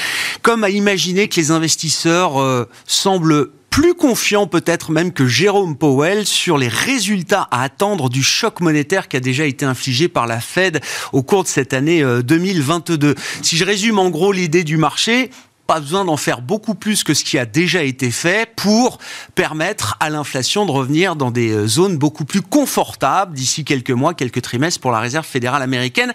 Comme 0.43 0.65
à 0.65 0.71
imaginer 0.71 1.29
que 1.29 1.37
les 1.37 1.53
investisseurs 1.53 2.41
euh, 2.41 2.69
semblent 2.87 3.51
plus 3.71 3.95
confiant 3.95 4.47
peut-être 4.47 4.91
même 4.91 5.13
que 5.13 5.27
Jérôme 5.27 5.77
Powell 5.77 6.27
sur 6.27 6.59
les 6.59 6.69
résultats 6.69 7.49
à 7.51 7.63
attendre 7.63 8.09
du 8.09 8.23
choc 8.23 8.61
monétaire 8.61 9.09
qui 9.09 9.17
a 9.17 9.21
déjà 9.21 9.47
été 9.47 9.65
infligé 9.65 10.09
par 10.09 10.27
la 10.27 10.41
Fed 10.41 10.81
au 11.13 11.23
cours 11.23 11.45
de 11.45 11.49
cette 11.49 11.73
année 11.73 12.05
2022. 12.23 13.09
Euh, 13.09 13.15
si 13.43 13.57
je 13.57 13.65
résume 13.65 13.99
en 13.99 14.11
gros 14.11 14.33
l'idée 14.33 14.65
du 14.65 14.77
marché, 14.77 15.31
pas 15.71 15.79
besoin 15.79 16.05
d'en 16.05 16.17
faire 16.17 16.43
beaucoup 16.43 16.75
plus 16.75 17.05
que 17.05 17.15
ce 17.15 17.23
qui 17.23 17.39
a 17.39 17.47
déjà 17.47 17.85
été 17.85 18.11
fait 18.11 18.53
pour 18.57 18.99
permettre 19.37 19.97
à 20.01 20.11
l'inflation 20.11 20.67
de 20.67 20.73
revenir 20.73 21.15
dans 21.15 21.31
des 21.31 21.53
euh, 21.53 21.69
zones 21.69 21.97
beaucoup 21.97 22.25
plus 22.25 22.43
confortables 22.43 23.35
d'ici 23.35 23.65
quelques 23.65 23.93
mois, 23.93 24.15
quelques 24.15 24.43
trimestres 24.43 24.81
pour 24.81 24.91
la 24.91 24.99
Réserve 24.99 25.25
fédérale 25.25 25.63
américaine. 25.63 26.13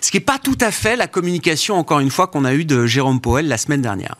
Ce 0.00 0.12
qui 0.12 0.18
n'est 0.18 0.24
pas 0.24 0.38
tout 0.38 0.58
à 0.60 0.70
fait 0.70 0.94
la 0.94 1.08
communication, 1.08 1.74
encore 1.74 1.98
une 1.98 2.12
fois, 2.12 2.28
qu'on 2.28 2.44
a 2.44 2.54
eue 2.54 2.64
de 2.64 2.86
Jérôme 2.86 3.20
Powell 3.20 3.48
la 3.48 3.58
semaine 3.58 3.82
dernière. 3.82 4.14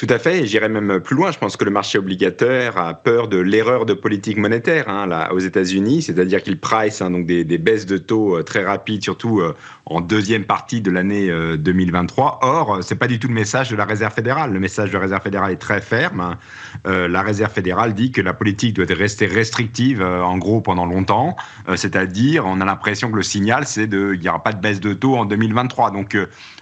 Tout 0.00 0.06
à 0.08 0.18
fait, 0.18 0.38
et 0.38 0.46
j'irai 0.46 0.70
même 0.70 0.98
plus 1.00 1.14
loin. 1.14 1.30
Je 1.30 1.36
pense 1.36 1.58
que 1.58 1.64
le 1.66 1.70
marché 1.70 1.98
obligataire 1.98 2.78
a 2.78 2.94
peur 2.94 3.28
de 3.28 3.36
l'erreur 3.36 3.84
de 3.84 3.92
politique 3.92 4.38
monétaire 4.38 4.88
hein, 4.88 5.06
là, 5.06 5.30
aux 5.34 5.40
États-Unis, 5.40 6.00
c'est-à-dire 6.00 6.42
qu'il 6.42 6.58
price 6.58 7.02
hein, 7.02 7.10
donc 7.10 7.26
des, 7.26 7.44
des, 7.44 7.58
baisses 7.58 7.84
de 7.84 7.98
taux 7.98 8.38
euh, 8.38 8.42
très 8.42 8.64
rapides, 8.64 9.02
surtout 9.02 9.40
euh, 9.40 9.54
en 9.90 10.00
deuxième 10.00 10.44
partie 10.44 10.80
de 10.80 10.90
l'année 10.90 11.28
2023. 11.58 12.40
Euh, 12.42 12.46
Or, 12.46 12.78
c'est 12.82 12.94
pas 12.94 13.08
du 13.08 13.18
tout 13.18 13.26
le 13.26 13.34
message 13.34 13.70
de 13.70 13.76
la 13.76 13.84
Réserve 13.84 14.14
fédérale. 14.14 14.52
Le 14.52 14.60
message 14.60 14.90
de 14.90 14.94
la 14.94 15.00
Réserve 15.00 15.22
fédérale 15.22 15.52
est 15.52 15.56
très 15.56 15.80
ferme. 15.80 16.20
Hein. 16.20 16.38
la 16.84 17.22
Réserve 17.22 17.52
fédérale 17.52 17.92
dit 17.92 18.12
que 18.12 18.20
la 18.20 18.32
politique 18.32 18.76
doit 18.76 18.86
rester 18.88 19.26
restrictive, 19.26 20.02
en 20.02 20.38
gros, 20.38 20.60
pendant 20.60 20.86
longtemps. 20.86 21.36
c'est-à-dire, 21.74 22.46
on 22.46 22.60
a 22.60 22.64
l'impression 22.64 23.10
que 23.10 23.16
le 23.16 23.22
signal, 23.22 23.66
c'est 23.66 23.86
de, 23.86 24.12
il 24.14 24.20
n'y 24.20 24.28
aura 24.28 24.42
pas 24.42 24.52
de 24.52 24.60
baisse 24.60 24.80
de 24.80 24.94
taux 24.94 25.16
en 25.16 25.24
2023. 25.24 25.90
Donc, 25.90 26.16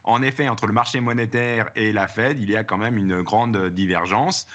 en 0.04 0.22
effet, 0.22 0.48
entre 0.48 0.66
le 0.66 0.72
marché 0.72 1.00
monétaire 1.00 1.70
et 1.76 1.92
la 1.92 2.08
Fed, 2.08 2.38
il 2.40 2.50
y 2.50 2.56
a 2.56 2.64
quand 2.64 2.78
même 2.78 2.96
une 2.96 3.22
grande 3.22 3.68
divergence. 3.68 4.46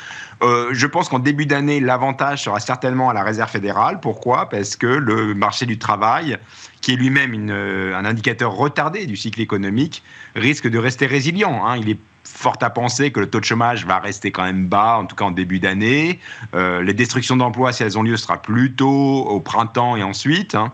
Euh, 0.44 0.70
je 0.72 0.88
pense 0.88 1.08
qu'en 1.08 1.20
début 1.20 1.46
d'année, 1.46 1.80
l'avantage 1.80 2.44
sera 2.44 2.60
certainement 2.60 3.10
à 3.10 3.14
la 3.14 3.24
Réserve 3.24 3.50
fédérale. 3.50 4.00
Pourquoi? 4.02 4.50
Parce 4.50 4.76
que 4.76 4.88
le 4.88 5.34
marché 5.34 5.66
du 5.66 5.78
travail, 5.78 6.38
qui 6.84 6.92
est 6.92 6.96
lui-même 6.98 7.50
un 7.50 8.06
indicateur 8.06 8.52
retardé 8.52 9.06
du 9.06 9.16
cycle 9.16 9.40
économique, 9.40 10.04
risque 10.36 10.68
de 10.68 10.78
rester 10.78 11.06
résilient. 11.06 11.66
Hein. 11.66 11.78
Il 11.78 11.90
est 11.90 11.98
fort 12.26 12.58
à 12.62 12.70
penser 12.70 13.12
que 13.12 13.22
le 13.22 13.30
taux 13.30 13.40
de 13.40 13.46
chômage 13.46 13.86
va 13.86 14.00
rester 14.00 14.32
quand 14.32 14.44
même 14.44 14.68
bas, 14.68 14.98
en 14.98 15.06
tout 15.06 15.16
cas 15.16 15.26
en 15.26 15.32
début 15.32 15.60
d'année. 15.60 16.20
Euh, 16.54 16.82
les 16.82 16.94
destructions 16.94 17.38
d'emplois, 17.38 17.72
si 17.72 17.84
elles 17.84 17.98
ont 17.98 18.04
lieu, 18.04 18.18
sera 18.18 18.42
plutôt 18.42 18.90
au 18.90 19.40
printemps 19.40 19.96
et 19.96 20.04
ensuite. 20.04 20.56
Hein. 20.56 20.74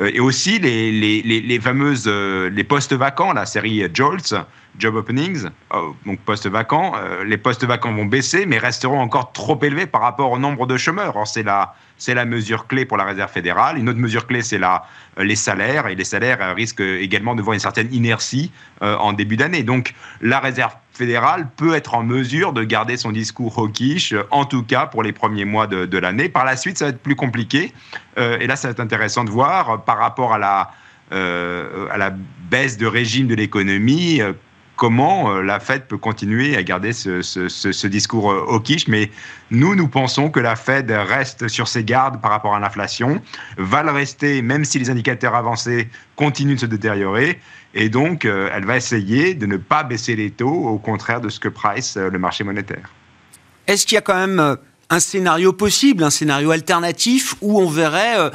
Euh, 0.00 0.10
et 0.12 0.20
aussi 0.20 0.58
les, 0.58 1.60
fameuses 1.60 2.04
euh, 2.06 2.50
les 2.50 2.64
postes 2.64 2.92
vacants, 2.92 3.32
la 3.32 3.46
série 3.46 3.82
JOLTS, 3.92 4.34
Job 4.78 4.96
Openings, 4.96 5.48
donc 6.06 6.20
postes 6.20 6.46
vacants. 6.46 6.92
les 7.26 7.36
postes 7.36 7.64
vacants 7.64 7.92
vont 7.92 8.04
baisser, 8.04 8.46
mais 8.46 8.58
resteront 8.58 9.00
encore 9.00 9.32
trop 9.32 9.58
élevés 9.60 9.86
par 9.86 10.02
rapport 10.02 10.30
au 10.30 10.38
nombre 10.38 10.68
de 10.68 10.76
chômeurs. 10.76 11.26
c'est 11.26 11.42
la, 11.42 11.74
c'est 11.98 12.14
la 12.14 12.24
mesure 12.24 12.66
clé 12.66 12.86
pour 12.86 12.96
la 12.96 13.04
Réserve 13.04 13.30
fédérale. 13.30 13.78
Une 13.78 13.88
autre 13.88 13.98
mesure 13.98 14.26
clé, 14.26 14.42
c'est 14.42 14.58
la, 14.58 14.84
les 15.18 15.36
salaires. 15.36 15.88
Et 15.88 15.94
les 15.94 16.04
salaires 16.04 16.54
risquent 16.54 16.80
également 16.80 17.34
de 17.34 17.42
voir 17.42 17.54
une 17.54 17.60
certaine 17.60 17.92
inertie 17.92 18.50
en 18.80 19.12
début 19.12 19.36
d'année. 19.36 19.62
Donc, 19.62 19.94
la 20.20 20.38
Réserve 20.38 20.72
fédérale 20.98 21.48
peut 21.56 21.74
être 21.74 21.94
en 21.94 22.02
mesure 22.02 22.52
de 22.52 22.64
garder 22.64 22.96
son 22.96 23.12
discours 23.12 23.58
hawkish, 23.58 24.14
en 24.30 24.44
tout 24.44 24.64
cas 24.64 24.86
pour 24.86 25.02
les 25.02 25.12
premiers 25.12 25.44
mois 25.44 25.66
de, 25.66 25.98
l'année. 25.98 26.28
Par 26.28 26.44
la 26.44 26.56
suite, 26.56 26.76
ça 26.76 26.86
va 26.86 26.90
être 26.90 27.02
plus 27.02 27.16
compliqué. 27.16 27.72
Euh, 28.18 28.38
et 28.40 28.46
là, 28.46 28.56
ça 28.56 28.68
va 28.68 28.72
être 28.72 28.80
intéressant 28.80 29.24
de 29.24 29.30
voir 29.30 29.84
par 29.84 29.98
rapport 29.98 30.34
à 30.34 30.38
la, 30.38 30.72
euh, 31.12 31.86
à 31.90 31.96
la 31.96 32.12
baisse 32.50 32.76
de 32.76 32.86
régime 32.86 33.28
de 33.28 33.34
l'économie. 33.34 34.20
Euh, 34.78 34.88
comment 34.88 35.40
la 35.40 35.60
Fed 35.60 35.86
peut 35.86 35.98
continuer 35.98 36.56
à 36.56 36.62
garder 36.62 36.92
ce, 36.92 37.86
discours 37.86 38.26
au 38.26 38.60
quiche. 38.60 38.88
Mais 38.88 39.10
nous, 39.50 39.74
nous 39.74 39.88
pensons 39.88 40.30
que 40.30 40.40
la 40.40 40.56
Fed 40.56 40.90
reste 40.90 41.48
sur 41.48 41.68
ses 41.68 41.84
gardes 41.84 42.20
par 42.20 42.30
rapport 42.30 42.54
à 42.54 42.60
l'inflation, 42.60 43.20
va 43.56 43.82
le 43.82 43.90
rester 43.90 44.42
même 44.42 44.64
si 44.64 44.78
les 44.78 44.90
indicateurs 44.90 45.34
avancés 45.34 45.88
continuent 46.16 46.54
de 46.54 46.60
se 46.60 46.66
détériorer. 46.66 47.40
Et 47.74 47.88
donc, 47.88 48.24
elle 48.24 48.64
va 48.64 48.76
essayer 48.76 49.34
de 49.34 49.46
ne 49.46 49.56
pas 49.56 49.82
baisser 49.84 50.16
les 50.16 50.30
taux, 50.30 50.68
au 50.68 50.78
contraire 50.78 51.20
de 51.20 51.28
ce 51.28 51.38
que 51.38 51.48
price 51.48 51.96
le 51.96 52.18
marché 52.18 52.44
monétaire. 52.44 52.90
Est-ce 53.66 53.86
qu'il 53.86 53.96
y 53.96 53.98
a 53.98 54.02
quand 54.02 54.14
même 54.14 54.56
un 54.90 55.00
scénario 55.00 55.52
possible, 55.52 56.02
un 56.02 56.10
scénario 56.10 56.50
alternatif 56.50 57.34
où 57.42 57.60
on 57.60 57.68
verrait 57.68 58.18
euh, 58.18 58.30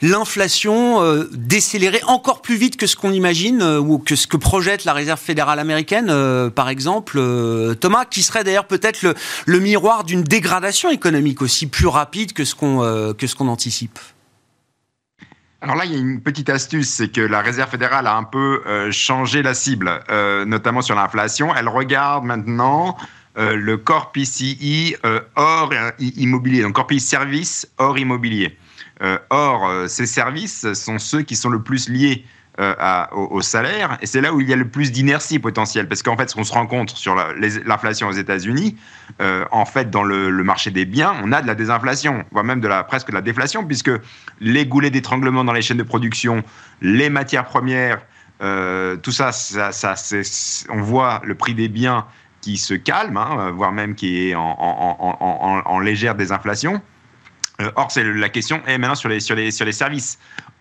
l'inflation 0.00 1.02
euh, 1.02 1.28
décélérer 1.32 2.00
encore 2.06 2.40
plus 2.40 2.56
vite 2.56 2.78
que 2.78 2.86
ce 2.86 2.96
qu'on 2.96 3.12
imagine 3.12 3.60
euh, 3.60 3.78
ou 3.78 3.98
que 3.98 4.16
ce 4.16 4.26
que 4.26 4.38
projette 4.38 4.84
la 4.84 4.94
Réserve 4.94 5.20
fédérale 5.20 5.58
américaine, 5.58 6.10
par 6.50 6.68
exemple, 6.68 7.20
Thomas, 7.80 8.04
qui 8.04 8.22
serait 8.22 8.44
d'ailleurs 8.44 8.66
peut-être 8.66 9.02
le, 9.02 9.14
le, 9.46 9.60
miroir 9.60 10.04
d'une 10.04 10.22
dégradation 10.22 10.90
économique 10.90 11.42
aussi 11.42 11.66
plus 11.66 11.86
rapide 11.86 12.32
que 12.32 12.44
ce 12.44 12.54
qu'on 12.54 13.14
que 13.14 13.26
ce 13.26 13.34
qu'on 13.34 13.48
anticipe. 13.48 13.98
Alors 15.60 15.76
là, 15.76 15.84
il 15.84 15.92
y 15.92 15.94
a 15.94 15.98
une 15.98 16.20
petite 16.20 16.48
astuce, 16.48 16.88
c'est 16.88 17.08
que 17.08 17.20
la 17.20 17.40
Réserve 17.40 17.70
fédérale 17.70 18.06
a 18.06 18.16
un 18.16 18.24
peu 18.24 18.62
changé 18.90 19.42
la 19.42 19.54
cible, 19.54 20.02
notamment 20.46 20.82
sur 20.82 20.94
l'inflation. 20.94 21.54
Elle 21.54 21.68
regarde 21.68 22.24
maintenant 22.24 22.96
euh, 23.40 23.56
le 23.56 23.78
corps 23.78 24.12
PCI 24.12 24.96
euh, 25.06 25.20
hors 25.34 25.72
immobilier, 25.98 26.60
donc 26.62 26.74
corps 26.74 26.86
PCI 26.86 27.00
service 27.00 27.66
hors 27.78 27.98
immobilier. 27.98 28.58
Euh, 29.02 29.18
or, 29.30 29.88
ces 29.88 30.04
services 30.04 30.70
sont 30.74 30.98
ceux 30.98 31.22
qui 31.22 31.34
sont 31.36 31.48
le 31.48 31.62
plus 31.62 31.88
liés 31.88 32.24
au, 33.12 33.40
salaire, 33.40 33.96
et 34.02 34.06
c'est 34.06 34.20
là 34.20 34.34
où 34.34 34.42
il 34.42 34.48
y 34.50 34.52
a 34.52 34.56
le 34.56 34.68
plus 34.68 34.92
d'inertie 34.92 35.38
potentielle, 35.38 35.88
parce 35.88 36.02
qu'en 36.02 36.14
fait, 36.18 36.28
ce 36.28 36.34
qu'on 36.34 36.44
se 36.44 36.52
rend 36.52 36.66
compte 36.66 36.90
sur 36.90 37.14
l'inflation 37.14 38.08
aux 38.08 38.12
États-Unis, 38.12 38.76
en 39.18 39.64
fait, 39.64 39.88
dans 39.88 40.02
le, 40.02 40.30
marché 40.44 40.70
des 40.70 40.84
biens, 40.84 41.14
on 41.24 41.32
a 41.32 41.40
de 41.40 41.46
la 41.46 41.54
désinflation, 41.54 42.22
voire 42.32 42.44
même 42.44 42.60
de 42.60 42.68
la, 42.68 42.84
presque 42.84 43.08
de 43.08 43.14
la 43.14 43.22
déflation, 43.22 43.64
puisque 43.64 43.92
les 44.40 44.66
goulets 44.66 44.90
d'étranglement 44.90 45.42
dans 45.42 45.54
les 45.54 45.62
chaînes 45.62 45.78
de 45.78 45.82
production, 45.84 46.44
les 46.82 47.08
matières 47.08 47.46
premières, 47.46 48.02
tout 48.40 49.12
ça, 49.12 49.32
ça 49.32 49.94
on 50.68 50.82
voit 50.82 51.22
le 51.24 51.34
prix 51.36 51.54
des 51.54 51.68
biens 51.68 52.04
qui 52.40 52.56
se 52.56 52.74
calme, 52.74 53.16
hein, 53.16 53.50
voire 53.50 53.72
même 53.72 53.94
qui 53.94 54.28
est 54.28 54.34
en, 54.34 55.78
légère 55.80 56.14
désinflation. 56.14 56.80
Euh, 57.60 57.70
or, 57.76 57.90
c'est 57.90 58.04
la 58.04 58.28
question 58.28 58.62
est 58.66 58.78
maintenant 58.78 58.94
sur 58.94 59.08
les, 59.08 59.20
services. 59.50 60.18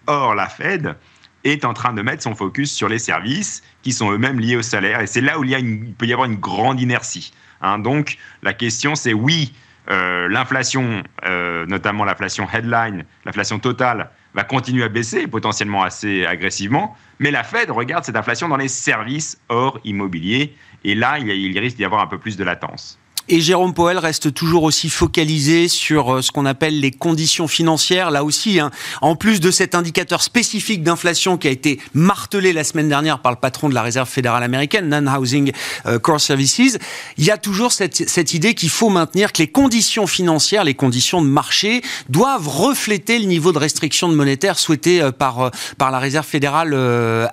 Or, 0.08 0.36
la 0.36 0.48
Fed 0.48 0.96
est 1.44 1.64
en 1.64 1.74
train 1.74 1.94
de 1.94 2.02
mettre 2.02 2.24
son 2.24 2.36
focus 2.36 2.74
sur 2.74 2.90
les 2.90 3.00
services 3.00 3.64
qui 3.82 3.94
sont 3.94 4.12
eux-mêmes 4.12 4.40
liés 4.40 4.58
au 4.58 4.62
salaire. 4.62 5.00
Et 5.02 5.08
c'est 5.08 5.22
là 5.22 5.40
où 5.40 5.44
il, 5.44 5.94
peut 5.94 6.06
y 6.06 6.14
avoir 6.14 6.30
une 6.30 6.38
grande 6.38 6.82
inertie. 6.82 7.32
Hein. 7.62 7.80
Donc, 7.80 8.18
la 8.44 8.54
question, 8.54 8.96
c'est 8.96 9.14
oui, 9.14 9.54
euh, 9.90 10.28
l'inflation, 10.28 11.04
euh, 11.26 11.66
notamment 11.66 12.04
l'inflation 12.06 12.48
headline, 12.52 13.06
l'inflation 13.26 13.60
totale, 13.60 14.12
va 14.36 14.44
continuer 14.44 14.84
à 14.84 14.90
baisser, 14.90 15.28
potentiellement 15.28 15.84
assez 15.84 16.26
agressivement. 16.26 16.96
Mais 17.18 17.32
la 17.32 17.44
Fed 17.44 17.72
regarde 17.72 18.04
cette 18.04 18.16
inflation 18.16 18.48
dans 18.48 18.58
les 18.58 18.68
services 18.68 19.40
hors 19.50 19.80
immobilier. 19.84 20.56
Et 20.84 20.96
là, 20.96 21.20
il, 21.20 21.60
risque 21.60 21.78
d'y 21.78 21.86
avoir 21.86 22.02
un 22.02 22.08
peu 22.08 22.18
plus 22.18 22.38
de 22.38 22.44
latence. 22.44 23.00
Et 23.32 23.42
Jérôme 23.42 23.76
Powell 23.76 24.00
reste 24.00 24.34
toujours 24.34 24.64
aussi 24.64 24.90
focalisé 24.90 25.68
sur 25.68 26.16
euh, 26.16 26.22
ce 26.24 26.32
qu'on 26.32 26.48
appelle 26.48 26.80
les 26.80 26.90
conditions 26.90 27.48
financières. 27.48 28.10
Là 28.10 28.24
aussi, 28.24 28.60
hein, 28.60 28.72
en 29.02 29.16
plus 29.16 29.40
de 29.40 29.52
cet 29.52 29.76
indicateur 29.76 30.24
spécifique 30.24 30.82
d'inflation 30.82 31.38
qui 31.38 31.48
a 31.48 31.52
été 31.52 31.80
martelé 31.94 32.54
la 32.54 32.64
semaine 32.64 32.90
dernière 32.90 33.20
par 33.20 33.32
le 33.32 33.38
patron 33.38 33.70
de 33.70 33.76
la 33.76 33.84
Réserve 33.84 34.10
fédérale 34.10 34.42
américaine, 34.42 34.90
Non-Housing 34.90 35.52
euh, 35.86 36.00
Core 36.00 36.20
Services, 36.20 36.80
il 37.18 37.24
y 37.24 37.30
a 37.30 37.38
toujours 37.38 37.72
cette, 37.72 38.10
cette 38.10 38.34
idée 38.34 38.56
qu'il 38.56 38.72
faut 38.72 38.90
maintenir 38.90 39.32
que 39.32 39.38
les 39.38 39.48
conditions 39.48 40.08
financières, 40.08 40.64
les 40.64 40.74
conditions 40.74 41.22
de 41.22 41.28
marché 41.28 41.84
doivent 42.10 42.48
refléter 42.48 43.20
le 43.20 43.26
niveau 43.26 43.52
de 43.52 43.60
restriction 43.60 44.10
de 44.10 44.16
monétaire 44.16 44.58
souhaité 44.58 45.04
euh, 45.04 45.12
par, 45.12 45.52
par 45.78 45.92
la 45.92 46.00
Réserve 46.00 46.26
fédérale 46.26 46.76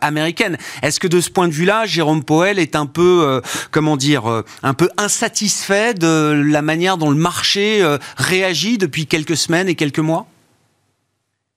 américaine. 0.02 0.58
Est-ce 0.82 1.00
que 1.00 1.08
de 1.08 1.22
ce 1.22 1.30
point 1.30 1.48
de 1.48 1.54
vue-là, 1.54 1.86
Jérôme 1.86 2.22
Powell 2.22 2.58
est 2.58 2.76
un 2.76 2.84
peu, 2.84 3.40
comment 3.70 3.96
dire, 3.96 4.42
un 4.62 4.74
peu 4.74 4.90
insatisfait 4.98 5.85
de 5.94 6.32
la 6.46 6.62
manière 6.62 6.96
dont 6.96 7.10
le 7.10 7.16
marché 7.16 7.82
euh, 7.82 7.98
réagit 8.16 8.78
depuis 8.78 9.06
quelques 9.06 9.36
semaines 9.36 9.68
et 9.68 9.74
quelques 9.74 9.98
mois? 9.98 10.26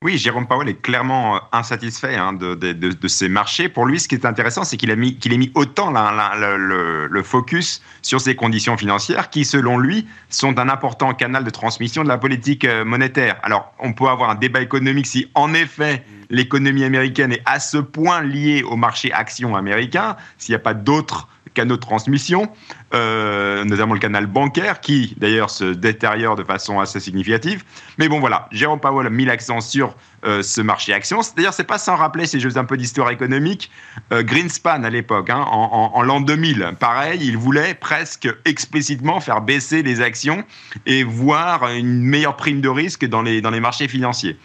Oui, 0.02 0.18
Jérôme 0.18 0.48
Powell 0.48 0.70
est 0.70 0.82
clairement 0.82 1.36
euh, 1.36 1.40
insatisfait 1.52 2.16
hein, 2.16 2.32
de, 2.32 3.08
ces 3.10 3.28
marchés. 3.28 3.68
Pour 3.68 3.86
lui, 3.86 4.00
ce 4.00 4.08
qui 4.08 4.16
est 4.16 4.26
intéressant, 4.26 4.64
c'est 4.64 4.78
qu'il 4.78 4.92
a 4.92 4.96
mis, 4.96 5.18
qu'il 5.18 5.34
ait 5.34 5.38
mis 5.38 5.52
autant 5.56 5.92
le, 5.92 7.22
focus 7.22 7.82
sur 8.02 8.22
ces 8.22 8.34
conditions 8.34 8.78
financières 8.78 9.30
qui, 9.30 9.44
selon 9.44 9.78
lui, 9.78 10.08
sont 10.30 10.58
un 10.58 10.70
important 10.70 11.14
canal 11.14 11.44
de 11.44 11.50
transmission 11.50 12.06
de 12.06 12.08
la 12.08 12.18
politique 12.18 12.64
euh, 12.64 12.86
monétaire. 12.86 13.42
Alors, 13.44 13.74
on 13.78 13.92
peut 13.92 14.08
avoir 14.08 14.30
un 14.30 14.36
débat 14.36 14.62
économique 14.62 15.06
si, 15.06 15.30
en 15.36 15.54
effet, 15.54 16.06
l'économie 16.30 16.86
américaine 16.86 17.34
est 17.34 17.44
à 17.46 17.60
ce 17.60 17.78
point 17.78 18.22
liée 18.22 18.64
au 18.64 18.78
marché 18.78 19.12
action 19.12 19.58
américain, 19.58 20.16
s'il 20.38 20.54
n'y 20.54 20.58
a 20.58 20.60
pas 20.60 20.74
d'autres 20.74 21.28
canaux 21.54 21.76
de 21.76 21.82
transmission, 21.82 22.50
euh, 22.94 23.64
notamment 23.66 23.94
le 23.94 24.00
canal 24.00 24.28
bancaire, 24.28 24.82
qui 24.82 25.16
d'ailleurs 25.18 25.50
se 25.50 25.66
détériore 25.66 26.36
de 26.36 26.44
façon 26.44 26.80
assez 26.80 27.00
significative. 27.00 27.64
Mais 27.98 28.08
bon, 28.08 28.20
voilà, 28.20 28.48
Jérôme 28.52 28.80
Powell 28.80 29.08
a 29.08 29.10
mis 29.10 29.26
l'accent 29.26 29.62
sur 29.62 29.96
euh, 30.26 30.44
ce 30.44 30.62
marché 30.62 30.94
action. 30.94 31.22
D'ailleurs, 31.36 31.54
c'est 31.54 31.64
pas 31.64 31.78
sans 31.78 31.96
rappeler, 31.96 32.26
si 32.26 32.40
je 32.40 32.50
un 32.58 32.66
peu 32.66 32.78
d'histoire 32.78 33.10
économique, 33.12 33.72
euh, 34.12 34.24
Greenspan 34.24 34.84
à 34.84 34.90
l'époque, 34.90 35.30
hein, 35.30 35.46
en, 35.50 36.02
l'an 36.02 36.20
2000, 36.20 36.74
pareil, 36.80 37.20
il 37.24 37.38
voulait 37.38 37.74
presque 37.74 38.28
explicitement 38.46 39.20
faire 39.20 39.42
baisser 39.42 39.84
les 39.84 40.02
actions 40.02 40.44
et 40.86 41.04
voir 41.04 41.68
une 41.70 42.02
meilleure 42.02 42.36
prime 42.36 42.60
de 42.60 42.70
risque 42.70 43.06
dans 43.06 43.22
les, 43.22 43.42
dans 43.42 43.52
les 43.52 43.60
marchés 43.60 43.88
financiers. 43.88 44.38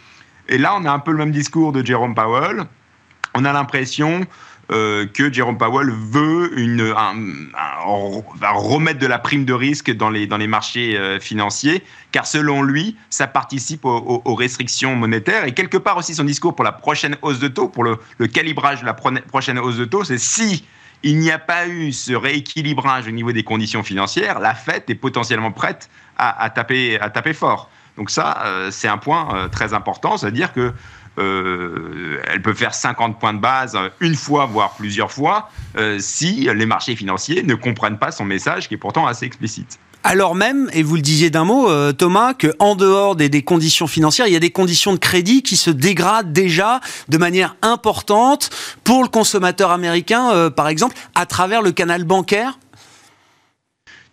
Et 0.47 0.57
là, 0.57 0.75
on 0.77 0.85
a 0.85 0.91
un 0.91 0.99
peu 0.99 1.11
le 1.11 1.17
même 1.17 1.31
discours 1.31 1.71
de 1.71 1.85
Jérôme 1.85 2.15
Powell. 2.15 2.65
On 3.33 3.43
a 3.43 3.51
l'impression 3.51 4.25
euh, 4.71 5.05
que 5.05 5.31
Jérôme 5.31 5.59
Powell 5.59 5.91
veut 5.91 6.51
remettre 8.41 8.99
de 8.99 9.05
la 9.05 9.19
prime 9.19 9.45
de 9.45 9.53
risque 9.53 9.91
dans 9.91 10.09
les, 10.09 10.47
marchés 10.47 10.97
euh, 10.97 11.19
financiers, 11.19 11.83
car 12.11 12.25
selon 12.25 12.63
lui, 12.63 12.95
ça 13.11 13.27
participe 13.27 13.85
aux, 13.85 14.35
restrictions 14.35 14.95
monétaires. 14.95 15.45
Et 15.45 15.53
quelque 15.53 15.77
part 15.77 15.97
aussi, 15.97 16.15
son 16.15 16.23
discours 16.23 16.55
pour 16.55 16.65
la 16.65 16.71
prochaine 16.71 17.15
hausse 17.21 17.37
de 17.37 17.47
taux, 17.47 17.67
pour 17.67 17.83
le, 17.83 17.99
calibrage 18.25 18.81
de 18.81 18.87
la 18.87 18.95
prochaine 18.95 19.59
hausse 19.59 19.77
de 19.77 19.85
taux, 19.85 20.03
c'est 20.03 20.17
si 20.17 20.65
il 21.03 21.19
n'y 21.19 21.29
a 21.29 21.37
pas 21.37 21.67
eu 21.67 21.91
ce 21.91 22.13
rééquilibrage 22.13 23.07
au 23.07 23.11
niveau 23.11 23.31
des 23.31 23.43
conditions 23.43 23.83
financières, 23.83 24.39
la 24.39 24.55
Fed 24.55 24.83
est 24.87 24.95
potentiellement 24.95 25.51
prête 25.51 25.91
à, 26.17 26.49
taper, 26.49 26.99
à 26.99 27.11
taper 27.11 27.33
fort. 27.33 27.69
Donc 27.97 28.09
ça, 28.09 28.41
euh, 28.45 28.71
c'est 28.71 28.87
un 28.87 28.97
point 28.97 29.47
très 29.51 29.75
important, 29.75 30.17
c'est-à-dire 30.17 30.53
que 30.53 30.73
euh, 31.17 32.21
elle 32.27 32.41
peut 32.41 32.53
faire 32.53 32.73
50 32.73 33.19
points 33.19 33.33
de 33.33 33.39
base 33.39 33.77
une 33.99 34.15
fois, 34.15 34.45
voire 34.45 34.75
plusieurs 34.75 35.11
fois, 35.11 35.49
euh, 35.77 35.97
si 35.99 36.49
les 36.53 36.65
marchés 36.65 36.95
financiers 36.95 37.43
ne 37.43 37.55
comprennent 37.55 37.97
pas 37.97 38.11
son 38.11 38.25
message, 38.25 38.67
qui 38.67 38.73
est 38.73 38.77
pourtant 38.77 39.07
assez 39.07 39.25
explicite. 39.25 39.79
Alors 40.03 40.35
même, 40.35 40.69
et 40.73 40.83
vous 40.83 40.95
le 40.95 41.01
disiez 41.01 41.31
d'un 41.31 41.45
mot, 41.45 41.67
euh, 41.69 41.91
Thomas, 41.91 42.33
qu'en 42.33 42.75
dehors 42.75 43.15
des, 43.15 43.41
conditions 43.41 43.87
financières, 43.87 44.27
il 44.27 44.33
y 44.33 44.35
a 44.35 44.39
des 44.39 44.51
conditions 44.51 44.93
de 44.93 44.99
crédit 44.99 45.41
qui 45.41 45.55
se 45.55 45.71
dégradent 45.71 46.31
déjà 46.31 46.79
de 47.09 47.17
manière 47.17 47.55
importante 47.63 48.49
pour 48.83 49.01
le 49.01 49.09
consommateur 49.09 49.71
américain, 49.71 50.51
par 50.51 50.67
exemple, 50.67 50.95
à 51.15 51.25
travers 51.25 51.61
le 51.61 51.71
canal 51.71 52.03
bancaire 52.03 52.59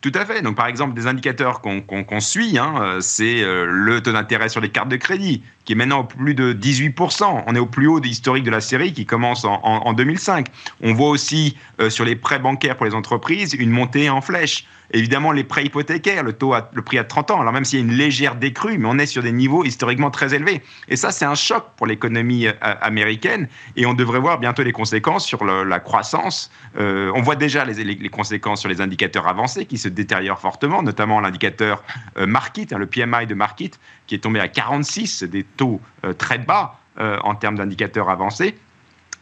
tout 0.01 0.11
à 0.17 0.27
fait. 0.27 0.43
Donc, 0.43 0.57
par 0.57 0.67
exemple, 0.67 0.95
des 0.95 1.07
indicateurs 1.07 1.61
qu'on 1.61 2.21
suit, 2.21 2.59
hein, 2.59 2.99
c'est 3.01 3.41
le 3.45 4.01
taux 4.03 4.11
d'intérêt 4.11 4.49
sur 4.49 4.61
les 4.61 4.69
cartes 4.69 4.88
de 4.88 4.97
crédit, 4.97 5.45
qui 5.64 5.72
est 5.72 5.77
maintenant 5.77 6.01
au 6.01 6.05
plus 6.05 6.35
de 6.35 6.53
18%. 6.53 7.44
On 7.46 7.55
est 7.55 7.59
au 7.59 7.66
plus 7.66 7.87
haut 7.87 8.01
historique 8.03 8.44
de 8.44 8.51
la 8.51 8.61
série 8.61 8.92
qui 8.92 9.07
commence 9.07 9.44
en, 9.44 9.92
2005. 9.92 10.48
On 10.83 10.94
voit 10.94 11.11
aussi 11.11 11.57
euh, 11.81 11.90
sur 11.90 12.05
les 12.05 12.16
prêts 12.16 12.38
bancaires 12.38 12.77
pour 12.77 12.87
les 12.87 12.94
entreprises 12.94 13.55
une 13.55 13.70
montée 13.70 14.11
en 14.11 14.20
flèche. 14.20 14.66
Évidemment, 14.94 15.33
les 15.33 15.44
prêts 15.44 15.64
hypothécaires, 15.64 16.22
le 16.22 16.35
taux, 16.35 16.55
le 16.72 16.83
prix 16.83 16.98
à 16.98 17.05
30 17.05 17.31
ans. 17.31 17.40
Alors 17.40 17.53
même 17.53 17.64
s'il 17.64 17.79
y 17.79 17.83
a 17.83 17.85
une 17.85 17.96
légère 17.96 18.35
décrue, 18.35 18.77
mais 18.77 18.88
on 18.90 18.98
est 18.98 19.07
sur 19.07 19.22
des 19.22 19.33
niveaux 19.33 19.64
historiquement 19.64 20.11
très 20.11 20.35
élevés. 20.35 20.62
Et 20.88 20.96
ça, 20.96 21.12
c'est 21.12 21.25
un 21.25 21.35
choc 21.35 21.64
pour 21.77 21.87
l'économie 21.87 22.46
euh, 22.46 22.53
américaine. 22.61 23.48
Et 23.77 23.87
on 23.87 23.94
devrait 23.94 24.18
voir 24.18 24.38
bientôt 24.38 24.62
les 24.62 24.72
conséquences 24.72 25.25
sur 25.25 25.44
la 25.44 25.81
croissance. 25.81 26.51
Euh, 26.79 27.11
on 27.14 27.22
voit 27.22 27.37
déjà 27.37 27.64
les, 27.64 27.85
les, 27.85 28.09
conséquences 28.11 28.61
sur 28.61 28.68
les 28.68 28.81
indicateurs 28.81 29.27
avancés 29.27 29.64
qui 29.64 29.79
se 29.79 29.88
détériorent 29.88 30.40
fortement, 30.40 30.83
notamment 30.83 31.20
l'indicateur 31.20 31.83
Market, 32.18 32.72
hein, 32.72 32.79
le 32.79 32.87
PMI 32.87 33.27
de 33.27 33.35
Market, 33.35 33.79
qui 34.12 34.16
est 34.16 34.18
tombé 34.18 34.40
à 34.40 34.48
46, 34.48 35.22
des 35.22 35.42
taux 35.42 35.81
euh, 36.05 36.12
très 36.12 36.37
bas 36.37 36.79
euh, 36.98 37.16
en 37.25 37.35
termes 37.35 37.57
d'indicateurs 37.57 38.11
avancés. 38.11 38.55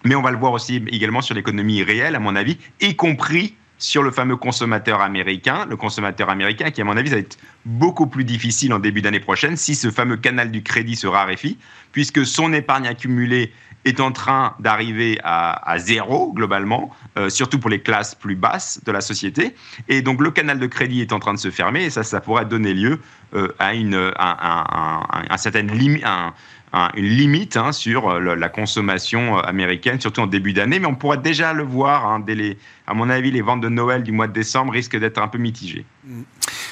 Mais 0.04 0.16
on 0.16 0.20
va 0.20 0.32
le 0.32 0.36
voir 0.36 0.50
aussi 0.50 0.82
également 0.88 1.20
sur 1.20 1.36
l'économie 1.36 1.84
réelle, 1.84 2.16
à 2.16 2.18
mon 2.18 2.34
avis, 2.34 2.58
y 2.80 2.96
compris 2.96 3.54
sur 3.80 4.02
le 4.02 4.10
fameux 4.10 4.36
consommateur 4.36 5.00
américain, 5.00 5.66
le 5.68 5.76
consommateur 5.76 6.28
américain 6.28 6.70
qui, 6.70 6.82
à 6.82 6.84
mon 6.84 6.96
avis, 6.96 7.10
va 7.10 7.16
être 7.16 7.38
beaucoup 7.64 8.06
plus 8.06 8.24
difficile 8.24 8.72
en 8.72 8.78
début 8.78 9.02
d'année 9.02 9.20
prochaine 9.20 9.56
si 9.56 9.74
ce 9.74 9.90
fameux 9.90 10.18
canal 10.18 10.50
du 10.50 10.62
crédit 10.62 10.96
se 10.96 11.06
raréfie, 11.06 11.58
puisque 11.90 12.24
son 12.24 12.52
épargne 12.52 12.86
accumulée 12.86 13.52
est 13.86 14.00
en 14.00 14.12
train 14.12 14.54
d'arriver 14.60 15.18
à, 15.24 15.78
zéro 15.78 16.32
globalement, 16.34 16.94
euh, 17.16 17.30
surtout 17.30 17.58
pour 17.58 17.70
les 17.70 17.80
classes 17.80 18.14
plus 18.14 18.36
basses 18.36 18.80
de 18.84 18.92
la 18.92 19.00
société. 19.00 19.54
Et 19.88 20.02
donc 20.02 20.20
le 20.20 20.30
canal 20.30 20.58
de 20.58 20.66
crédit 20.66 21.00
est 21.00 21.14
en 21.14 21.18
train 21.18 21.32
de 21.32 21.38
se 21.38 21.50
fermer 21.50 21.84
et 21.84 21.90
ça, 21.90 22.02
ça 22.02 22.20
pourrait 22.20 22.44
donner 22.44 22.74
lieu 22.74 23.00
euh, 23.34 23.48
à 23.58 23.72
une, 23.72 24.12
un, 24.18 25.06
un, 25.30 25.36
certain 25.38 25.66
une 26.94 27.04
limite 27.04 27.56
hein, 27.56 27.72
sur 27.72 28.10
euh, 28.10 28.34
la 28.34 28.48
consommation 28.48 29.38
américaine, 29.38 30.00
surtout 30.00 30.20
en 30.20 30.26
début 30.26 30.52
d'année. 30.52 30.78
Mais 30.78 30.86
on 30.86 30.94
pourrait 30.94 31.18
déjà 31.18 31.52
le 31.52 31.62
voir, 31.62 32.06
hein, 32.06 32.20
dès 32.20 32.34
les, 32.34 32.58
à 32.90 32.94
mon 32.94 33.08
avis, 33.08 33.30
les 33.30 33.40
ventes 33.40 33.60
de 33.60 33.68
Noël 33.68 34.02
du 34.02 34.10
mois 34.10 34.26
de 34.26 34.32
décembre 34.32 34.72
risquent 34.72 34.98
d'être 34.98 35.18
un 35.18 35.28
peu 35.28 35.38
mitigées. 35.38 35.84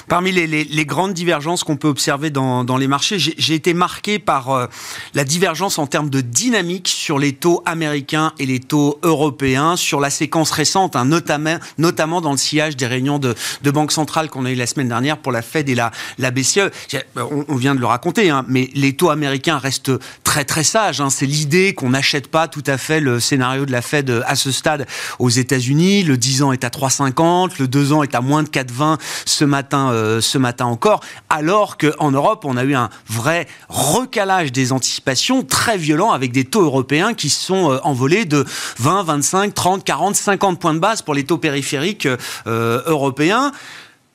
Parmi 0.09 0.33
les, 0.33 0.87
grandes 0.87 1.13
divergences 1.13 1.63
qu'on 1.63 1.77
peut 1.77 1.87
observer 1.87 2.31
dans, 2.31 2.77
les 2.77 2.89
marchés, 2.89 3.19
j'ai 3.19 3.55
été 3.55 3.73
marqué 3.73 4.19
par 4.19 4.51
euh, 4.51 4.67
la 5.15 5.23
divergence 5.23 5.79
en 5.79 5.87
termes 5.87 6.11
de 6.11 6.21
dynamique 6.21 6.89
sur 6.89 7.19
les 7.19 7.35
taux 7.35 7.63
américains 7.67 8.33
et 8.39 8.47
les 8.47 8.59
taux 8.59 8.99
européens, 9.05 9.77
sur 9.77 10.01
la 10.01 10.11
séquence 10.11 10.51
récente, 10.51 10.97
hein, 10.97 11.05
notamment, 11.05 12.21
dans 12.21 12.33
le 12.33 12.39
sillage 12.39 12.77
des 12.77 12.87
réunions 12.87 13.19
de, 13.19 13.37
de 13.63 13.71
Banque 13.71 13.93
centrale 13.93 14.29
qu'on 14.29 14.45
a 14.45 14.51
eu 14.51 14.57
la 14.57 14.67
semaine 14.67 14.89
dernière 14.89 15.19
pour 15.19 15.31
la 15.31 15.43
Fed 15.43 15.69
et 15.69 15.77
la, 15.77 15.93
BCE. 16.31 16.71
On, 17.17 17.55
vient 17.55 17.77
de 17.77 17.81
le 17.81 17.87
raconter, 17.87 18.31
hein, 18.31 18.45
mais 18.49 18.71
les 18.75 18.95
taux 18.95 19.11
américains 19.11 19.59
restent 19.59 19.93
très 20.25 20.45
très 20.45 20.65
sages. 20.65 21.01
Hein. 21.01 21.11
C'est 21.11 21.27
l'idée 21.27 21.75
qu'on 21.75 21.91
n'achète 21.91 22.27
pas 22.27 22.49
tout 22.49 22.65
à 22.67 22.79
fait 22.79 23.01
le 23.01 23.21
scénario 23.21 23.67
de 23.67 23.73
la 23.73 23.83
Fed 23.83 24.23
à 24.27 24.35
ce 24.35 24.51
stade 24.51 24.87
aux 25.19 25.31
États-Unis. 25.31 26.08
Le 26.09 26.17
10 26.17 26.43
ans 26.43 26.53
est 26.53 26.65
à 26.65 26.69
3,50, 26.69 27.59
le 27.59 27.69
2 27.69 27.93
ans 27.93 28.03
est 28.03 28.15
à 28.15 28.23
moins 28.23 28.43
de 28.43 28.49
4,20 28.49 28.99
ce 29.27 29.45
matin 29.45 29.91
euh, 29.93 30.23
ce 30.23 30.39
matin 30.39 30.65
encore, 30.65 31.01
alors 31.29 31.77
qu'en 31.77 32.11
Europe, 32.11 32.47
on 32.47 32.57
a 32.57 32.65
eu 32.65 32.75
un 32.75 32.89
vrai 33.09 33.47
recalage 33.69 34.51
des 34.51 34.73
anticipations 34.73 35.43
très 35.43 35.77
violent 35.77 36.13
avec 36.13 36.33
des 36.33 36.45
taux 36.45 36.63
européens 36.63 37.13
qui 37.13 37.29
sont 37.29 37.73
euh, 37.73 37.79
envolés 37.85 38.25
de 38.25 38.47
20, 38.79 39.03
25, 39.03 39.55
30, 39.55 39.85
40, 39.85 40.17
50 40.17 40.59
points 40.59 40.75
de 40.75 40.79
base 40.79 41.03
pour 41.03 41.13
les 41.15 41.25
taux 41.25 41.39
périphériques 41.39 42.09
euh, 42.47 42.83
européens 42.87 43.53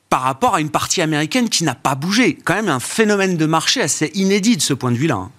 par 0.09 0.21
rapport 0.21 0.55
à 0.55 0.61
une 0.61 0.71
partie 0.71 1.01
américaine 1.01 1.47
qui 1.47 1.63
n'a 1.63 1.75
pas 1.75 1.93
bougé. 1.93 2.37
Quand 2.43 2.55
même 2.55 2.69
un 2.69 2.79
phénomène 2.79 3.37
de 3.37 3.45
marché 3.45 3.81
assez 3.81 4.11
inédit 4.15 4.57
de 4.57 4.61
ce 4.61 4.73
point 4.73 4.91
de 4.91 4.97
vue-là. 4.97 5.29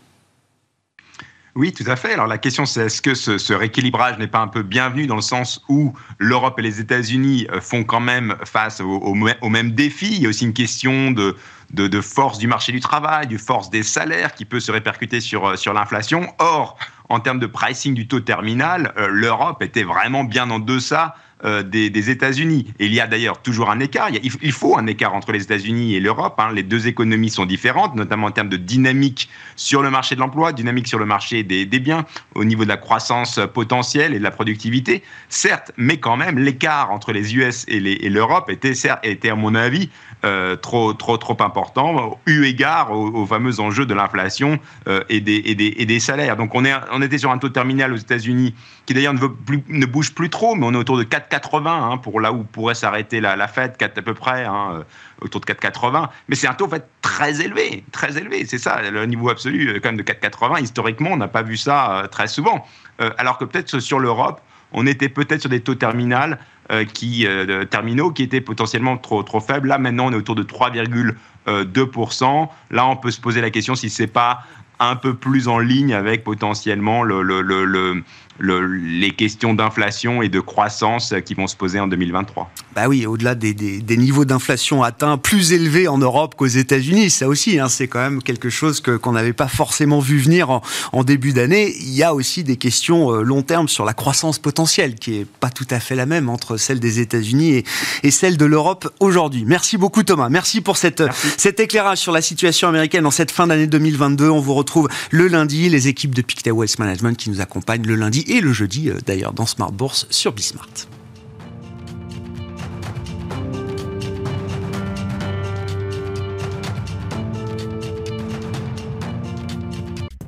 Oui, 1.57 1.73
tout 1.73 1.85
à 1.87 1.95
fait. 1.95 2.13
Alors 2.13 2.27
la 2.27 2.39
question, 2.39 2.67
c'est 2.67 2.87
est-ce 2.87 3.01
que 3.01 3.15
ce, 3.15 3.53
rééquilibrage 3.53 4.19
n'est 4.19 4.27
pas 4.27 4.41
un 4.41 4.49
peu 4.49 4.63
bienvenu 4.63 5.07
dans 5.07 5.15
le 5.15 5.23
sens 5.23 5.63
où 5.69 5.93
l'Europe 6.19 6.59
et 6.59 6.63
les 6.63 6.81
États-Unis 6.81 7.47
euh, 7.53 7.61
font 7.61 7.85
quand 7.85 8.01
même 8.01 8.35
face 8.45 8.81
au, 8.81 9.15
même 9.15 9.71
défi? 9.71 10.17
Il 10.17 10.23
y 10.23 10.27
a 10.27 10.31
aussi 10.31 10.45
une 10.45 10.53
question 10.53 11.13
de, 11.13 12.01
force 12.01 12.39
du 12.39 12.49
marché 12.49 12.73
du 12.73 12.81
travail, 12.81 13.29
de 13.29 13.39
force 13.39 13.71
des 13.71 13.85
salaires 13.85 14.35
qui 14.35 14.45
peut 14.45 14.59
se 14.59 14.73
répercuter 14.73 15.21
sur, 15.21 15.47
euh, 15.47 15.55
l'inflation. 15.73 16.27
Or, 16.41 16.77
en 17.09 17.21
termes 17.21 17.39
de 17.39 17.47
pricing 17.47 17.95
du 17.95 18.09
taux 18.09 18.21
terminal, 18.21 18.93
euh, 18.99 19.07
l'Europe 19.09 19.63
était 19.63 19.85
vraiment 19.85 20.25
bien 20.25 20.51
en 20.51 20.59
deçà 20.59 21.15
euh, 21.45 21.63
des, 21.63 22.11
États-Unis. 22.11 22.73
Et 22.79 22.87
il 22.87 22.95
y 22.95 23.01
a 23.01 23.07
d'ailleurs 23.07 23.41
toujours 23.41 23.71
un 23.71 23.81
écart. 23.81 24.09
Il, 24.11 24.53
faut 24.53 24.79
un 24.79 24.87
écart 24.87 25.15
entre 25.15 25.33
les 25.33 25.43
États-Unis 25.43 25.95
et 25.95 26.01
l'Europe. 26.01 26.35
Hein. 26.39 26.51
Les 26.55 26.63
deux 26.63 26.87
économies 26.87 27.31
sont 27.31 27.47
différentes, 27.47 27.95
notamment 27.95 28.27
en 28.27 28.31
termes 28.31 28.49
de 28.49 28.57
dynamique 28.57 29.29
sur 29.57 29.83
le 29.83 29.91
marché 29.91 30.15
de 30.15 30.21
l'emploi, 30.21 30.53
dynamique 30.53 30.89
sur 30.89 30.99
le 30.99 31.07
marché 31.07 31.43
des, 31.43 31.67
biens, 31.67 32.05
au 32.35 32.45
niveau 32.45 32.65
de 32.65 32.69
la 32.69 32.77
croissance 32.77 33.41
potentielle 33.53 34.15
et 34.15 34.19
de 34.19 34.23
la 34.23 34.31
productivité. 34.31 35.03
Certes, 35.29 35.73
mais 35.77 35.99
quand 35.99 36.17
même, 36.17 36.39
l'écart 36.39 36.91
entre 36.91 37.13
les 37.13 37.35
US 37.37 37.65
et 37.69 37.81
l'Europe 38.09 38.51
était, 38.51 38.75
à 39.31 39.35
mon 39.35 39.55
avis, 39.55 39.91
euh, 40.25 40.57
trop, 40.57 40.95
trop, 40.95 41.19
trop 41.19 41.37
important, 41.41 42.19
eu 42.25 42.45
égard 42.45 42.91
aux, 42.91 43.27
fameux 43.27 43.61
enjeux 43.61 43.85
de 43.85 43.93
l'inflation 43.93 44.59
euh, 44.89 45.03
et, 45.11 45.21
des, 45.21 46.01
salaires. 46.01 46.39
Donc 46.39 46.55
on 46.55 47.03
était 47.03 47.19
sur 47.19 47.31
un 47.31 47.37
taux 47.37 47.51
terminal 47.51 47.93
aux 47.93 47.97
États-Unis 47.97 48.55
qui 48.87 48.95
d'ailleurs 48.95 49.15
ne, 49.15 49.87
bouge 49.87 50.15
plus 50.15 50.31
trop, 50.31 50.55
mais 50.55 50.67
on 50.67 50.73
est 50.73 50.77
autour 50.77 50.99
de 50.99 51.05
4,80 51.05 51.69
hein, 51.69 51.97
pour 51.99 52.21
là 52.21 52.33
où 52.33 52.45
pourrait 52.45 52.75
s'arrêter 52.75 53.21
la, 53.21 53.37
la 53.37 53.49
Fed, 53.49 53.77
4 53.77 53.99
à 53.99 54.03
peu 54.03 54.15
près, 54.15 54.45
hein, 54.45 54.71
euh, 54.75 54.83
autour 55.23 55.41
de 55.41 55.47
4,80. 55.47 56.09
Mais 56.29 56.37
c'est 56.37 56.47
un 56.47 56.55
taux 56.55 56.67
en 56.67 56.71
fait 56.71 56.87
très 57.03 57.41
élevé, 57.41 57.85
très 57.93 58.19
élevé. 58.19 58.45
C'est 58.47 58.59
ça, 58.59 58.81
le 58.83 59.07
niveau 59.07 59.31
absolu 59.31 59.81
quand 59.83 59.91
même 59.91 59.97
de 59.97 60.03
4,80. 60.03 60.63
Historiquement, 60.63 61.11
on 61.13 61.17
n'a 61.17 61.29
pas 61.29 61.43
vu 61.43 61.57
ça 61.57 62.09
très 62.11 62.29
souvent. 62.29 62.67
alors 63.19 63.39
que 63.39 63.45
peut-être 63.45 63.81
sur 63.81 63.99
l'Europe, 63.99 64.41
on 64.75 64.87
était 64.87 65.09
peut-être 65.09 65.41
sur 65.41 65.51
des 65.51 65.61
taux 65.61 65.77
terminales 65.77 66.39
euh, 66.73 66.85
qui, 66.85 67.27
euh, 67.27 67.65
terminaux 67.65 68.11
qui 68.11 68.23
étaient 68.23 68.41
potentiellement 68.41 68.97
trop, 68.97 69.23
trop 69.23 69.41
faibles. 69.41 69.69
Là, 69.69 69.79
maintenant, 69.79 70.07
on 70.07 70.13
est 70.13 70.17
autour 70.17 70.35
de 70.35 70.43
3,2%. 70.43 72.49
Là, 72.71 72.87
on 72.87 72.97
peut 72.97 73.11
se 73.11 73.21
poser 73.21 73.41
la 73.41 73.51
question 73.51 73.75
si 73.75 73.91
c'est 73.91 74.07
pas 74.07 74.43
un 74.81 74.97
peu 74.97 75.15
plus 75.15 75.49
en 75.49 75.59
ligne 75.59 75.95
avec 75.95 76.25
potentiellement 76.25 77.03
le, 77.03 77.23
le, 77.23 77.43
le, 77.43 78.67
les 78.67 79.11
questions 79.13 79.55
d'inflation 79.55 80.23
et 80.23 80.29
de 80.29 80.41
croissance 80.41 81.15
qui 81.25 81.35
vont 81.35 81.47
se 81.47 81.57
poser 81.57 81.79
en 81.79 81.87
2023. 81.87 82.51
Bah 82.75 82.89
oui, 82.89 83.07
au-delà 83.07 83.37
des, 83.37 83.55
des, 83.55 83.97
niveaux 83.97 84.25
d'inflation 84.25 84.83
atteints 84.83 85.17
plus 85.19 85.53
élevés 85.53 85.87
en 85.87 85.99
Europe 85.99 86.35
qu'aux 86.35 86.47
États-Unis, 86.47 87.11
ça 87.11 87.29
aussi, 87.29 87.61
hein, 87.61 87.69
c'est 87.69 87.87
quand 87.87 88.01
même 88.01 88.23
quelque 88.23 88.51
chose 88.51 88.81
qu'on 88.81 89.13
n'avait 89.13 89.33
pas 89.33 89.47
forcément 89.47 90.01
vu 90.01 90.19
venir 90.19 90.51
en, 90.51 90.63
en 90.93 91.05
début 91.05 91.33
d'année. 91.33 91.73
Il 91.81 91.95
y 91.95 92.03
a 92.03 92.13
aussi 92.13 92.43
des 92.43 92.57
questions 92.57 93.13
euh, 93.13 93.23
long 93.23 93.43
terme 93.43 93.69
sur 93.69 93.85
la 93.85 93.95
croissance 93.95 94.41
potentielle, 94.41 94.97
qui 94.97 95.19
est 95.19 95.27
pas 95.27 95.51
tout 95.51 95.67
à 95.71 95.79
fait 95.79 95.95
la 95.95 96.07
même 96.07 96.29
entre 96.29 96.57
celle 96.57 96.81
des 96.81 96.99
États-Unis 96.99 97.53
et, 97.53 97.65
et 98.03 98.11
celle 98.11 98.37
de 98.37 98.45
l'Europe 98.45 98.93
aujourd'hui. 98.99 99.45
Merci 99.47 99.77
beaucoup 99.77 100.03
Thomas, 100.03 100.29
merci 100.29 100.61
pour 100.61 100.77
cette, 100.77 101.05
cet 101.39 101.61
éclairage 101.61 101.99
sur 101.99 102.11
la 102.11 102.23
situation 102.23 102.69
américaine 102.69 103.07
en 103.07 103.13
cette 103.13 103.31
fin 103.31 103.47
d'année 103.47 103.69
2022. 103.69 104.29
On 104.29 104.41
vous 104.41 104.55
retrouve 104.55 104.64
le 105.11 105.29
lundi, 105.29 105.69
les 105.69 105.89
équipes 105.89 106.15
de 106.15 106.23
Pictet 106.23 106.51
Wealth 106.51 106.79
Management 106.79 107.17
qui 107.17 107.31
nous 107.31 107.41
accompagnent 107.41 107.87
le 107.87 107.95
lundi 107.95 108.25
et 108.29 108.41
le 108.41 108.53
jeudi 108.53 108.91
euh, 108.91 108.99
d'ailleurs 109.07 109.33
dans 109.33 109.47
Smart 109.47 109.73
Bourse 109.73 110.07
sur 110.11 110.33
Bismart. 110.33 110.69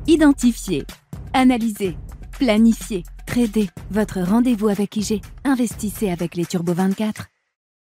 Identifier, 0.07 0.87
analyser, 1.33 1.97
planifier, 2.39 3.03
trader. 3.27 3.69
Votre 3.91 4.21
rendez-vous 4.21 4.69
avec 4.69 4.97
IG. 4.97 5.21
Investissez 5.45 6.11
avec 6.11 6.37
les 6.37 6.47
Turbo 6.47 6.73
24. 6.75 7.27